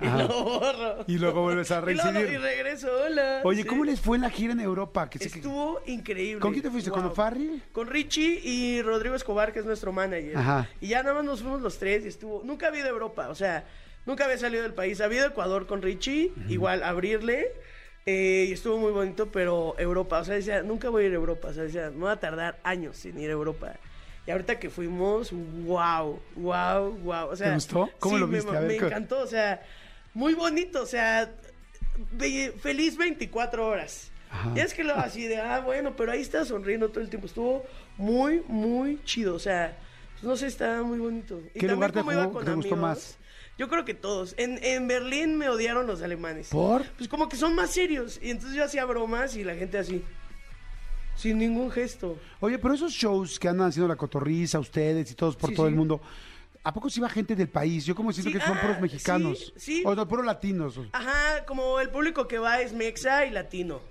Y 0.01 0.05
Ajá. 0.07 0.17
lo 0.23 0.43
borro. 0.43 1.03
Y 1.07 1.17
luego 1.17 1.41
vuelves 1.43 1.69
a 1.71 1.77
Y 1.87 1.93
luego- 1.93 2.01
reincidir. 2.11 2.33
Y 2.33 2.37
regreso, 2.37 2.87
hola. 3.05 3.41
Oye, 3.43 3.61
Sí. 3.63 3.67
¿cómo 3.67 3.85
les 3.85 3.99
fue 3.99 4.17
la 4.17 4.29
gira 4.29 4.53
en 4.53 4.59
Europa? 4.59 5.09
Que 5.09 5.19
Estuvo 5.23 5.79
increíble. 5.85 6.41
¿Con 6.41 6.51
quién 6.51 6.63
te 6.63 6.71
fuiste? 6.71 6.89
¿Con 6.91 7.03
Wow. 7.03 7.11
O'Farrill? 7.11 7.61
Con 7.71 7.87
Richie 7.87 8.39
y 8.43 8.81
Rodrigo 8.81 9.15
Escobar, 9.15 9.53
que 9.53 9.59
es 9.59 9.65
nuestro 9.65 9.91
manager. 9.91 10.35
Ajá. 10.37 10.69
Y 10.81 10.87
ya 10.87 11.03
nada 11.03 11.15
más 11.15 11.23
nos 11.25 11.41
fuimos 11.41 11.61
los 11.61 11.77
tres 11.77 12.03
y 12.05 12.07
estuvo. 12.07 12.41
Nunca 12.43 12.67
había 12.67 12.79
ido 12.81 12.89
a 12.89 12.93
Europa, 12.93 13.29
o 13.29 13.35
sea, 13.35 13.65
nunca 14.05 14.25
había 14.25 14.37
salido 14.37 14.63
del 14.63 14.73
país. 14.73 14.99
Había 15.01 15.17
ido 15.19 15.27
a 15.27 15.29
Ecuador 15.29 15.67
con 15.67 15.81
Richie, 15.81 16.31
igual 16.49 16.83
abrirle. 16.83 17.51
eh, 18.07 18.47
y 18.49 18.53
estuvo 18.53 18.79
muy 18.79 18.91
bonito, 18.91 19.27
pero 19.31 19.75
Europa, 19.77 20.21
o 20.21 20.25
sea, 20.25 20.33
decía, 20.33 20.63
nunca 20.63 20.89
voy 20.89 21.03
a 21.03 21.07
ir 21.07 21.11
a 21.11 21.17
Europa. 21.17 21.49
O 21.49 21.53
sea, 21.53 21.63
decía, 21.63 21.91
me 21.95 22.05
va 22.05 22.13
a 22.13 22.19
tardar 22.19 22.59
años 22.63 22.97
sin 22.97 23.19
ir 23.19 23.29
a 23.29 23.33
Europa. 23.33 23.73
Y 24.25 24.31
ahorita 24.31 24.57
que 24.57 24.71
fuimos, 24.71 25.31
wow, 25.31 26.19
wow, 26.35 26.91
wow. 27.03 27.27
O 27.29 27.35
sea, 27.35 27.49
¿Te 27.49 27.53
gustó? 27.53 27.89
¿Cómo 27.99 28.15
sí, 28.15 28.21
lo 28.21 28.27
me- 28.27 28.37
viste? 28.37 28.49
A 28.57 28.59
ver, 28.59 28.67
me 28.71 28.77
¿qué- 28.77 28.85
encantó, 28.87 29.19
o 29.21 29.27
sea, 29.27 29.61
muy 30.13 30.33
bonito, 30.33 30.81
o 30.83 30.85
sea, 30.85 31.33
feliz 32.61 32.97
24 32.97 33.65
horas. 33.67 34.11
Ajá. 34.29 34.53
Y 34.55 34.59
es 34.61 34.73
que 34.73 34.83
lo 34.83 34.95
así 34.95 35.27
de, 35.27 35.37
ah, 35.41 35.59
bueno, 35.59 35.95
pero 35.95 36.11
ahí 36.11 36.21
está 36.21 36.45
sonriendo 36.45 36.89
todo 36.89 37.01
el 37.01 37.09
tiempo. 37.09 37.27
Estuvo 37.27 37.65
muy, 37.97 38.41
muy 38.47 38.99
chido. 39.03 39.35
O 39.35 39.39
sea, 39.39 39.77
pues, 40.13 40.23
no 40.23 40.37
sé, 40.37 40.47
está 40.47 40.81
muy 40.83 40.99
bonito. 40.99 41.39
Y 41.53 41.59
¿Qué 41.59 41.67
también 41.67 41.73
lugar 41.75 41.91
te 41.91 42.01
jugó- 42.01 42.31
con 42.31 42.45
te 42.45 42.53
gustó 42.53 42.75
más? 42.77 43.17
Yo 43.57 43.67
creo 43.67 43.83
que 43.83 43.93
todos. 43.93 44.33
En, 44.37 44.57
en 44.63 44.87
Berlín 44.87 45.37
me 45.37 45.49
odiaron 45.49 45.85
los 45.85 46.01
alemanes. 46.01 46.47
¿Por? 46.47 46.85
Pues 46.97 47.09
como 47.09 47.27
que 47.27 47.35
son 47.35 47.53
más 47.55 47.71
serios. 47.71 48.19
Y 48.23 48.29
entonces 48.31 48.55
yo 48.57 48.63
hacía 48.63 48.85
bromas 48.85 49.35
y 49.35 49.43
la 49.43 49.53
gente 49.55 49.77
así. 49.77 50.01
Sin 51.15 51.37
ningún 51.37 51.69
gesto. 51.69 52.17
Oye, 52.39 52.57
pero 52.57 52.73
esos 52.73 52.93
shows 52.93 53.37
que 53.37 53.49
andan 53.49 53.67
haciendo 53.67 53.87
la 53.89 53.97
cotorriza, 53.97 54.59
ustedes 54.59 55.11
y 55.11 55.13
todos 55.15 55.35
por 55.35 55.49
Sí, 55.49 55.55
todo 55.57 55.65
sí. 55.67 55.71
el 55.71 55.75
mundo, 55.75 56.01
¿a 56.63 56.73
poco 56.73 56.89
sí 56.89 56.99
va 56.99 57.09
gente 57.09 57.35
del 57.35 57.49
país? 57.49 57.85
Yo 57.85 57.95
como 57.95 58.11
siento 58.11 58.31
Sí, 58.31 58.37
que 58.37 58.43
son 58.45 58.57
ah, 58.57 58.61
puros 58.61 58.79
mexicanos. 58.81 59.53
sí, 59.55 59.77
sí. 59.77 59.83
O 59.85 59.95
no, 59.95 60.07
puros 60.07 60.25
latinos. 60.25 60.79
Ajá, 60.91 61.45
como 61.45 61.79
el 61.79 61.89
público 61.89 62.27
que 62.27 62.37
va 62.39 62.61
es 62.61 62.73
mexa 62.73 63.25
y 63.25 63.31
latino. 63.31 63.81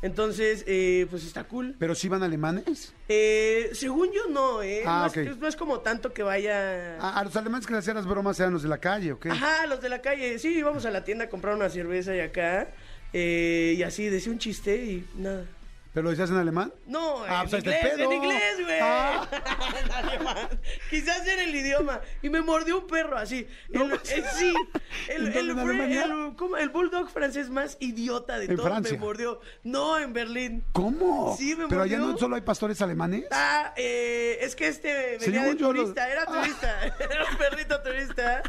Entonces, 0.00 0.62
eh, 0.68 1.08
pues 1.10 1.24
está 1.24 1.42
cool. 1.44 1.74
¿Pero 1.76 1.92
sí 1.96 2.08
van 2.08 2.22
alemanes? 2.22 2.94
Eh, 3.08 3.70
según 3.72 4.12
yo 4.12 4.28
no, 4.30 4.62
¿eh? 4.62 4.82
Ah, 4.86 5.10
no, 5.12 5.20
es, 5.22 5.28
ok. 5.28 5.36
no 5.40 5.48
es 5.48 5.56
como 5.56 5.80
tanto 5.80 6.12
que 6.12 6.22
vaya... 6.22 6.98
Ah, 7.00 7.18
a 7.18 7.24
los 7.24 7.34
alemanes 7.34 7.66
que 7.66 7.72
le 7.72 7.80
hacían 7.80 7.96
las 7.96 8.06
bromas 8.06 8.38
eran 8.38 8.52
los 8.52 8.62
de 8.62 8.68
la 8.68 8.78
calle, 8.78 9.10
¿o 9.12 9.18
qué? 9.18 9.30
Ajá, 9.30 9.66
los 9.66 9.80
de 9.80 9.88
la 9.88 10.00
calle. 10.00 10.38
Sí, 10.38 10.56
íbamos 10.56 10.86
a 10.86 10.90
la 10.92 11.02
tienda 11.02 11.24
a 11.24 11.28
comprar 11.28 11.56
una 11.56 11.68
cerveza 11.68 12.14
y 12.14 12.20
acá. 12.20 12.68
eh, 13.12 13.74
y 13.76 13.82
así, 13.82 14.06
decía 14.08 14.30
un 14.30 14.38
chiste 14.38 14.76
y 14.76 15.04
nada. 15.16 15.46
¿Pero 15.92 16.04
lo 16.04 16.10
decías 16.10 16.30
en 16.30 16.36
alemán? 16.36 16.72
No, 16.86 17.22
Ah, 17.24 17.42
en 17.44 17.50
pues 17.50 17.64
inglés, 17.64 17.94
en 17.98 18.12
inglés, 18.12 18.54
güey. 18.62 18.78
Ah. 18.80 19.26
En 19.84 19.92
alemán. 19.92 20.60
Quizás 20.90 21.26
en 21.26 21.40
el 21.40 21.54
idioma. 21.54 22.00
Y 22.22 22.28
me 22.30 22.40
mordió 22.42 22.78
un 22.80 22.86
perro 22.86 23.16
así. 23.16 23.46
No, 23.70 23.84
El, 23.84 23.90
pues. 23.90 24.10
eh, 24.12 24.24
sí. 24.36 24.54
El, 25.08 25.26
¿En 25.36 25.56
dónde, 25.56 26.00
el, 26.02 26.36
¿cómo? 26.36 26.56
el 26.56 26.68
bulldog 26.68 27.08
francés 27.10 27.48
más 27.50 27.76
idiota 27.80 28.38
de 28.38 28.46
En 28.46 28.56
todos 28.56 28.68
Francia. 28.68 28.92
me 28.92 28.98
mordió. 28.98 29.40
No, 29.64 29.98
en 29.98 30.12
Berlín. 30.12 30.64
¿Cómo? 30.72 31.34
Sí, 31.38 31.56
me 31.56 31.66
¿Pero 31.68 31.82
allá 31.82 31.98
mordió. 31.98 32.12
no 32.12 32.18
solo 32.18 32.36
hay 32.36 32.42
pastores 32.42 32.80
alemanes? 32.82 33.24
Ah, 33.30 33.72
eh, 33.76 34.38
es 34.42 34.54
que 34.54 34.68
este 34.68 35.16
venía 35.20 35.40
Según 35.42 35.56
de 35.56 35.62
los- 35.62 35.74
turista, 35.74 36.08
era 36.10 36.24
Ah. 36.28 36.40
turista, 36.42 36.86
era 37.10 37.24
un 37.30 37.36
perrito 37.38 37.82
turista 37.82 38.42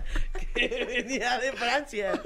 que 0.54 0.86
venía 0.88 1.38
de 1.40 1.52
Francia. 1.54 2.22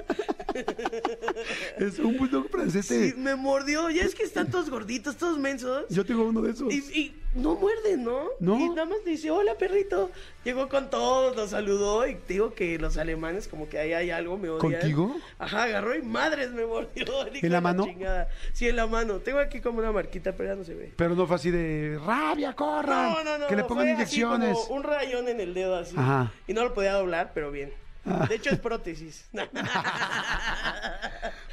Es 1.78 2.00
un 2.00 2.18
bulldog 2.18 2.50
francés. 2.50 2.86
Sí, 2.86 3.14
me 3.18 3.36
mordió, 3.36 3.90
ya 3.90 4.04
es 4.04 4.16
que 4.16 4.24
están 4.24 4.50
todos 4.50 4.70
gorditos, 4.70 5.16
todos 5.18 5.38
mensos. 5.38 5.86
Yo 5.90 6.06
tengo 6.06 6.24
uno 6.24 6.42
de 6.42 6.52
esos. 6.52 6.72
Y, 6.74 6.78
y 7.00 7.16
no 7.36 7.56
muerden, 7.56 8.04
¿no? 8.04 8.26
No. 8.40 8.60
Y 8.60 8.70
nada 8.70 8.86
más 8.86 9.04
dice, 9.06 9.32
hola 9.32 9.56
perrito. 9.58 10.12
Llegó 10.44 10.70
con 10.70 10.90
todos, 10.90 11.36
los 11.36 11.50
saludó 11.52 12.06
y 12.08 12.16
te 12.16 12.34
digo 12.34 12.54
que 12.54 12.78
los 12.78 12.98
alemanes 12.98 13.48
como 13.48 13.68
que 13.68 13.80
ahí 13.80 13.94
hay 13.94 14.12
algo, 14.12 14.38
me 14.38 14.50
odian. 14.50 14.72
¿Contigo? 14.80 15.16
Ajá, 15.40 15.64
agarró 15.64 15.96
y 15.96 16.02
madres 16.02 16.52
me 16.52 16.66
mordió. 16.66 17.06
¿En 17.34 17.52
la 17.52 17.58
de 17.58 17.62
mano? 17.62 17.86
chingada. 17.86 18.30
Sí, 18.54 18.68
en 18.68 18.76
la 18.76 18.88
mano. 18.88 19.20
Tengo 19.20 19.40
aquí 19.40 19.62
como 19.62 19.80
una 19.80 19.92
marquita, 19.92 20.34
pero 20.34 20.50
ya 20.50 20.56
no 20.56 20.64
se 20.64 20.76
ve. 20.76 20.94
Pero 20.96 21.16
no 21.16 21.26
fue 21.26 21.36
así 21.38 21.50
de 21.50 22.00
rabia, 22.06 22.54
corran. 22.54 23.14
No, 23.14 23.24
no, 23.24 23.38
no. 23.40 23.48
que 23.48 23.56
le 23.56 23.64
pongan 23.64 23.86
fue 23.86 24.04
así 24.04 24.20
inyecciones. 24.22 24.58
como 24.58 24.76
un 24.76 24.84
rayón 24.84 25.28
en 25.28 25.40
el 25.40 25.54
dedo 25.54 25.76
así. 25.76 25.96
Ajá. 25.98 26.32
Y 26.48 26.54
no 26.54 26.64
lo 26.64 26.74
podía 26.74 26.94
doblar, 26.94 27.32
pero 27.34 27.52
bien. 27.52 27.72
Ah. 28.06 28.26
De 28.28 28.36
hecho, 28.36 28.50
es 28.50 28.60
prótesis. 28.60 29.30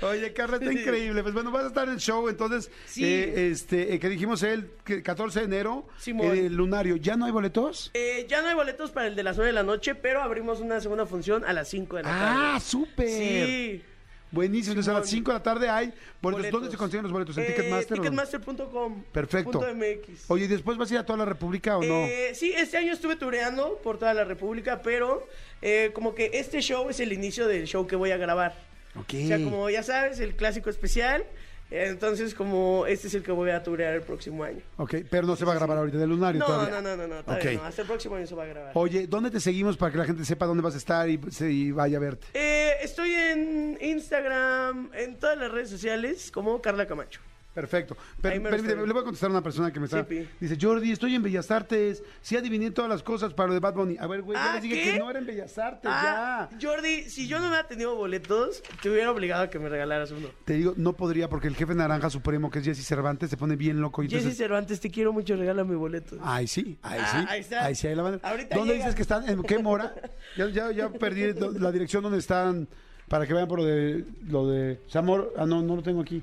Oye, 0.03 0.33
Carla, 0.33 0.57
está 0.57 0.73
increíble. 0.73 1.23
Pues 1.23 1.35
bueno, 1.35 1.51
vas 1.51 1.65
a 1.65 1.67
estar 1.69 1.87
en 1.89 1.95
el 1.95 2.01
show, 2.01 2.29
entonces, 2.29 2.71
Sí. 2.87 3.05
eh, 3.05 3.51
este, 3.53 3.95
eh, 3.95 4.01
que 4.01 4.09
dijimos 4.09 4.43
el 4.43 4.71
que 4.85 5.03
14 5.03 5.41
de 5.41 5.45
enero, 5.45 5.87
Simón. 5.99 6.37
eh, 6.37 6.49
Lunario. 6.51 6.97
¿Ya 6.97 7.17
no 7.17 7.27
hay 7.27 7.33
boletos? 7.33 7.91
Eh, 7.95 8.27
ya 8.29 8.41
no 8.43 8.49
hay 8.49 8.55
boletos 8.55 8.91
para 8.91 9.07
el 9.07 9.17
de 9.17 9.23
las 9.23 9.37
9 9.37 9.49
de 9.49 9.53
la 9.53 9.63
noche, 9.63 9.95
pero 9.95 10.23
abrimos 10.23 10.61
una 10.61 10.81
segunda 10.81 11.07
función 11.07 11.45
a 11.45 11.53
las 11.53 11.69
5 11.69 11.99
de 11.99 12.03
la 12.05 12.09
tarde. 12.09 12.25
Ah, 12.57 12.61
súper. 12.61 13.09
Sí. 13.09 13.85
Buenísimo. 14.33 14.73
Entonces 14.73 14.91
a 14.95 14.99
las 14.99 15.09
Simón. 15.09 15.25
5 15.25 15.31
de 15.33 15.39
la 15.39 15.43
tarde 15.43 15.69
hay 15.69 15.87
boletos. 15.87 16.21
Boletos. 16.23 16.53
¿Dónde 16.53 16.71
se 16.71 16.77
consiguen 16.77 17.03
los 17.05 17.13
boletos? 17.13 17.37
¿En 17.39 17.45
Eh, 17.45 17.47
Ticketmaster? 17.49 17.97
Ticketmaster.com. 17.99 19.03
Perfecto. 19.13 19.61
MX. 19.61 20.25
Oye, 20.31 20.45
¿y 20.45 20.49
después 20.49 20.77
vas 20.79 20.91
a 20.91 20.95
ir 20.95 21.01
a 21.01 21.07
toda 21.07 21.19
la 21.19 21.25
República 21.25 21.77
o 21.79 21.83
no? 21.83 22.05
Eh, 22.07 22.33
sí, 22.35 22.53
este 22.57 22.77
año 22.77 22.93
estuve 22.93 23.17
tureando 23.17 23.79
por 23.83 23.99
toda 23.99 24.15
la 24.15 24.25
República, 24.25 24.83
pero 24.83 25.27
eh, 25.63 25.91
como 25.95 26.15
que 26.15 26.31
este 26.35 26.61
show 26.61 26.89
es 26.91 27.01
el 27.01 27.13
inicio 27.13 27.47
del 27.49 27.67
show 27.67 27.87
que 27.87 27.97
voy 27.97 28.11
a 28.13 28.17
grabar. 28.17 28.55
ok. 28.97 29.15
O 29.25 29.27
sea, 29.27 29.43
como 29.43 29.69
ya 29.71 29.83
sabes, 29.83 30.21
el 30.21 30.35
clásico 30.37 30.71
especial. 30.71 31.25
Entonces, 31.71 32.35
como 32.35 32.85
este 32.87 33.07
es 33.07 33.15
el 33.15 33.23
que 33.23 33.31
voy 33.33 33.51
a 33.51 33.63
turear 33.63 33.95
el 33.95 34.03
próximo 34.03 34.43
año. 34.43 34.61
Ok, 34.77 34.95
pero 35.09 35.27
no 35.27 35.37
se 35.37 35.45
va 35.45 35.53
a 35.53 35.55
grabar 35.57 35.79
ahorita 35.79 35.99
de 35.99 36.07
Lunario 36.07 36.41
No, 36.41 36.47
todavía. 36.47 36.81
no, 36.81 36.83
no, 36.83 36.97
no, 36.97 37.07
no, 37.07 37.23
todavía 37.25 37.51
Ok. 37.53 37.57
no. 37.61 37.65
Hasta 37.65 37.83
el 37.83 37.89
próximo 37.89 38.17
año 38.17 38.27
se 38.27 38.35
va 38.35 38.43
a 38.43 38.47
grabar. 38.47 38.73
Oye, 38.75 39.07
¿dónde 39.07 39.31
te 39.31 39.39
seguimos 39.41 39.77
para 39.77 39.93
que 39.93 39.99
la 39.99 40.05
gente 40.05 40.25
sepa 40.25 40.47
dónde 40.47 40.63
vas 40.63 40.75
a 40.75 40.79
estar 40.79 41.09
y, 41.09 41.21
y 41.41 41.71
vaya 41.71 41.99
a 41.99 42.01
verte? 42.01 42.27
Eh, 42.35 42.73
estoy 42.83 43.13
en 43.15 43.79
Instagram, 43.81 44.91
en 44.95 45.17
todas 45.19 45.39
las 45.39 45.51
redes 45.53 45.71
sociales, 45.71 46.31
como 46.33 46.61
Carla 46.61 46.87
Camacho. 46.87 47.21
Perfecto. 47.55 47.97
Per- 48.21 48.33
Ahí 48.33 48.39
permíteme, 48.41 48.87
le 48.87 48.93
voy 48.93 49.01
a 49.01 49.05
contestar 49.05 49.29
a 49.29 49.33
una 49.33 49.43
persona 49.43 49.73
que 49.73 49.81
me 49.81 49.87
está. 49.87 50.07
Sí. 50.09 50.29
Dice, 50.39 50.57
Jordi, 50.61 50.93
estoy 50.93 51.17
en 51.17 51.23
Bellas 51.23 51.51
Artes. 51.51 52.03
Sí 52.21 52.37
adiviné 52.37 52.71
todas 52.71 52.89
las 52.89 53.03
cosas 53.03 53.35
para 53.35 53.49
lo 53.49 53.55
de 53.55 53.61
Bad 53.61 53.75
Bunny. 53.75 53.97
A 53.99 54.07
ver, 54.07 54.23
güey, 54.23 54.37
ya 54.39 54.53
Ah, 54.53 54.55
les 54.55 54.63
dije 54.63 54.75
¿qué? 54.83 54.93
que 54.93 54.99
no 55.01 55.11
era 55.11 55.19
en 55.19 55.27
Bellas 55.27 55.59
Artes, 55.59 55.91
Ah, 55.93 56.49
ya. 56.53 56.59
Jordi, 56.61 57.03
si 57.11 57.27
yo 57.27 57.41
no 57.41 57.49
hubiera 57.49 57.67
tenido 57.67 57.97
boletos, 57.97 58.63
te 58.83 58.89
hubiera 58.91 59.11
obligado 59.11 59.43
a 59.43 59.51
que 59.51 59.59
me 59.59 59.69
regalaras 59.69 60.13
uno. 60.13 60.29
Te 60.45 60.53
digo, 60.55 60.75
no 60.77 60.93
podría 60.93 61.29
porque 61.29 61.49
el 61.49 61.57
jefe 61.57 61.75
naranja 61.75 62.09
supremo, 62.09 62.51
que 62.51 62.61
es 62.61 62.65
Jesse 62.65 62.87
Cervantes, 62.87 63.31
se 63.31 63.37
pone 63.37 63.57
bien 63.57 63.81
loco. 63.81 64.03
Y 64.05 64.07
Jesse 64.07 64.19
entonces, 64.19 64.39
Cervantes, 64.39 64.79
te 64.81 64.91
quiero 64.91 65.13
mucho, 65.13 65.35
regálame 65.35 65.75
boletos. 65.75 66.21
Ay, 66.23 66.47
sí, 66.47 66.79
ahí 66.83 67.01
Ah, 67.03 67.09
sí. 67.11 67.27
ahí 67.29 67.41
está. 67.41 67.65
Ahí 67.65 67.75
sí, 67.75 67.87
ahí 67.89 67.95
la 67.97 68.03
van. 68.03 68.21
Ahorita 68.23 68.55
¿Dónde 68.55 68.75
llega. 68.75 68.85
dices 68.85 68.95
que 68.95 69.03
están? 69.03 69.29
¿En 69.29 69.43
qué 69.43 69.59
mora? 69.59 69.93
Ya, 70.37 70.49
ya, 70.51 70.71
ya 70.71 70.89
perdí 70.91 71.33
la 71.59 71.73
dirección 71.73 72.03
donde 72.05 72.19
están 72.19 72.69
para 73.09 73.27
que 73.27 73.35
vean 73.35 73.49
por 73.49 73.59
lo 73.59 73.65
de 73.65 74.05
lo 74.29 74.49
de 74.49 74.81
Zamor. 74.89 75.35
Ah, 75.37 75.47
no, 75.47 75.63
no 75.63 75.75
lo 75.75 75.83
tengo 75.83 76.01
aquí. 76.01 76.23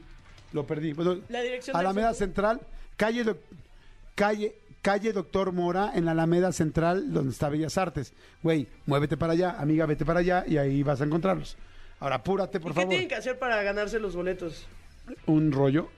Lo 0.53 0.65
perdí. 0.65 0.93
Bueno, 0.93 1.17
La 1.29 1.41
dirección 1.41 1.75
Alameda. 1.75 2.13
Central, 2.13 2.61
calle, 2.95 3.35
calle, 4.15 4.55
calle 4.81 5.13
Doctor 5.13 5.51
Mora, 5.51 5.91
en 5.95 6.05
la 6.05 6.11
Alameda 6.11 6.51
Central, 6.51 7.11
donde 7.13 7.31
está 7.31 7.49
Bellas 7.49 7.77
Artes. 7.77 8.13
Güey, 8.43 8.67
muévete 8.85 9.17
para 9.17 9.33
allá, 9.33 9.55
amiga, 9.59 9.85
vete 9.85 10.05
para 10.05 10.19
allá 10.21 10.43
y 10.47 10.57
ahí 10.57 10.83
vas 10.83 11.01
a 11.01 11.03
encontrarlos. 11.05 11.57
Ahora, 11.99 12.15
apúrate, 12.17 12.59
por 12.59 12.71
¿Y 12.71 12.73
qué 12.73 12.81
favor. 12.81 12.89
tienen 12.89 13.07
que 13.07 13.15
hacer 13.15 13.37
para 13.39 13.61
ganarse 13.63 13.99
los 13.99 14.15
boletos? 14.15 14.67
Un 15.25 15.51
rollo. 15.51 15.89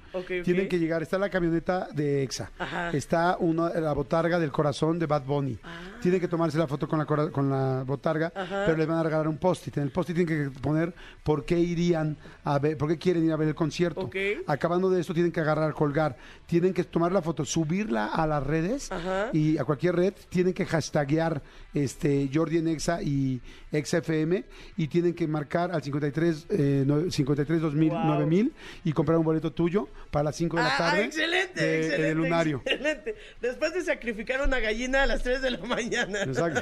Tienen 0.43 0.67
que 0.67 0.80
llegar. 0.80 1.02
Está 1.02 1.17
la 1.17 1.30
camioneta 1.30 1.88
de 1.93 2.24
EXA. 2.24 2.52
Ajá. 2.58 2.89
Está 2.91 3.38
una, 3.39 3.69
la 3.80 3.93
botarga 3.93 4.39
del 4.39 4.52
corazón 4.52 4.98
de 5.00 5.06
Bad 5.06 5.24
Bunny. 5.26 5.58
Tienen 6.02 6.19
que 6.19 6.28
tomarse 6.28 6.58
la 6.58 6.67
foto 6.67 6.88
con 6.88 7.00
la, 7.00 7.06
con 7.06 7.50
la 7.50 7.84
botarga, 7.86 8.32
Ah. 8.36 8.41
Ajá. 8.43 8.63
pero 8.65 8.78
les 8.78 8.88
van 8.88 8.98
a 8.98 9.04
regalar 9.04 9.28
un 9.28 9.38
post-it. 9.38 9.78
En 9.78 9.84
el 9.84 9.91
post-it 9.91 10.15
tienen 10.15 10.52
que 10.52 10.60
poner 10.60 10.93
por 11.24 11.45
qué 11.45 11.60
irían 11.60 12.17
a 12.43 12.58
ver, 12.60 12.78
por 12.78 12.88
qué 12.89 12.98
quieren 12.98 13.26
ir 13.26 13.32
a 13.32 13.36
ver 13.36 13.50
el 13.50 13.56
concierto. 13.56 14.02
Acabando 14.48 14.89
de 14.89 15.02
esto, 15.02 15.13
tienen 15.13 15.32
que 15.32 15.39
agarrar, 15.41 15.74
colgar. 15.74 16.15
Tienen 16.45 16.74
que 16.74 16.84
tomar 16.84 17.12
la 17.12 17.22
foto, 17.22 17.45
subirla 17.45 18.08
a 18.08 18.26
las 18.26 18.45
redes 18.45 18.91
Ajá. 18.91 19.30
y 19.34 19.58
a 19.58 19.63
cualquier 19.65 19.95
red. 19.95 20.13
Tienen 20.30 20.54
que 20.54 20.65
hashtaguear 20.65 21.41
este, 21.74 22.30
Jordi 22.34 22.58
en 22.58 22.67
Exa 22.69 23.02
y 23.02 23.41
ExaFM 23.72 24.43
y 24.78 24.88
tienen 24.88 25.13
que 25.13 25.28
marcar 25.28 25.72
al 25.72 25.82
53, 25.84 26.48
eh, 26.50 26.84
no- 26.86 27.10
53 27.12 27.62
2000, 27.62 27.89
Wow. 27.91 28.06
9000 28.06 28.54
y 28.84 28.93
comprar 28.93 29.17
un 29.17 29.26
boleto 29.26 29.52
tuyo 29.52 29.88
para 30.12 30.24
las 30.24 30.36
5 30.36 30.58
de 30.58 30.63
la 30.63 30.74
Ah, 30.74 30.78
tarde. 30.78 31.04
excelente, 31.06 31.62
de- 31.62 31.78
excelente. 31.80 32.08
de 32.08 32.15
Lunario. 32.15 32.62
Excelente. 32.65 33.15
Después 33.41 33.74
de 33.74 33.84
sacrificar 33.84 34.41
una 34.41 34.60
gallina 34.60 35.04
a 35.04 35.06
las 35.06 35.24
3 35.24 35.41
de 35.41 35.52
la 35.52 35.58
mañana. 35.60 36.24
Exacto. 36.24 36.62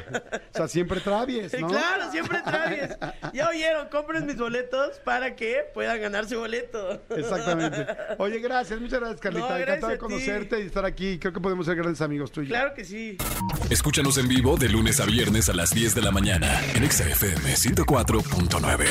O 0.53 0.57
sea, 0.57 0.67
siempre 0.67 0.99
travies, 0.99 1.51
Sí, 1.51 1.57
¿no? 1.60 1.67
Claro, 1.67 2.12
siempre 2.12 2.39
traes. 2.43 2.97
Ya 3.33 3.49
oyeron, 3.49 3.88
compren 3.89 4.25
mis 4.25 4.38
boletos 4.38 4.99
para 4.99 5.36
que 5.36 5.65
puedan 5.73 5.99
ganar 6.01 6.27
su 6.27 6.39
boleto. 6.39 7.01
Exactamente. 7.10 7.86
Oye, 8.17 8.39
gracias, 8.39 8.79
muchas 8.79 8.99
gracias, 8.99 9.21
Carlita. 9.21 9.47
No, 9.47 9.55
gracias 9.55 9.67
Encantado 9.77 9.91
de 9.93 9.97
conocerte 9.97 10.60
y 10.62 10.65
estar 10.65 10.86
aquí. 10.86 11.19
Creo 11.19 11.33
que 11.33 11.39
podemos 11.39 11.65
ser 11.65 11.75
grandes 11.75 12.01
amigos 12.01 12.31
tuyos. 12.31 12.49
Claro 12.49 12.73
que 12.73 12.83
sí. 12.86 13.17
Escúchanos 13.69 14.17
en 14.17 14.27
vivo 14.27 14.57
de 14.57 14.69
lunes 14.69 14.99
a 14.99 15.05
viernes 15.05 15.49
a 15.49 15.53
las 15.53 15.71
10 15.73 15.95
de 15.95 16.01
la 16.01 16.12
mañana 16.12 16.62
en 16.75 16.83
Exa 16.83 17.07
FM 17.07 17.55
104.9. 17.55 18.86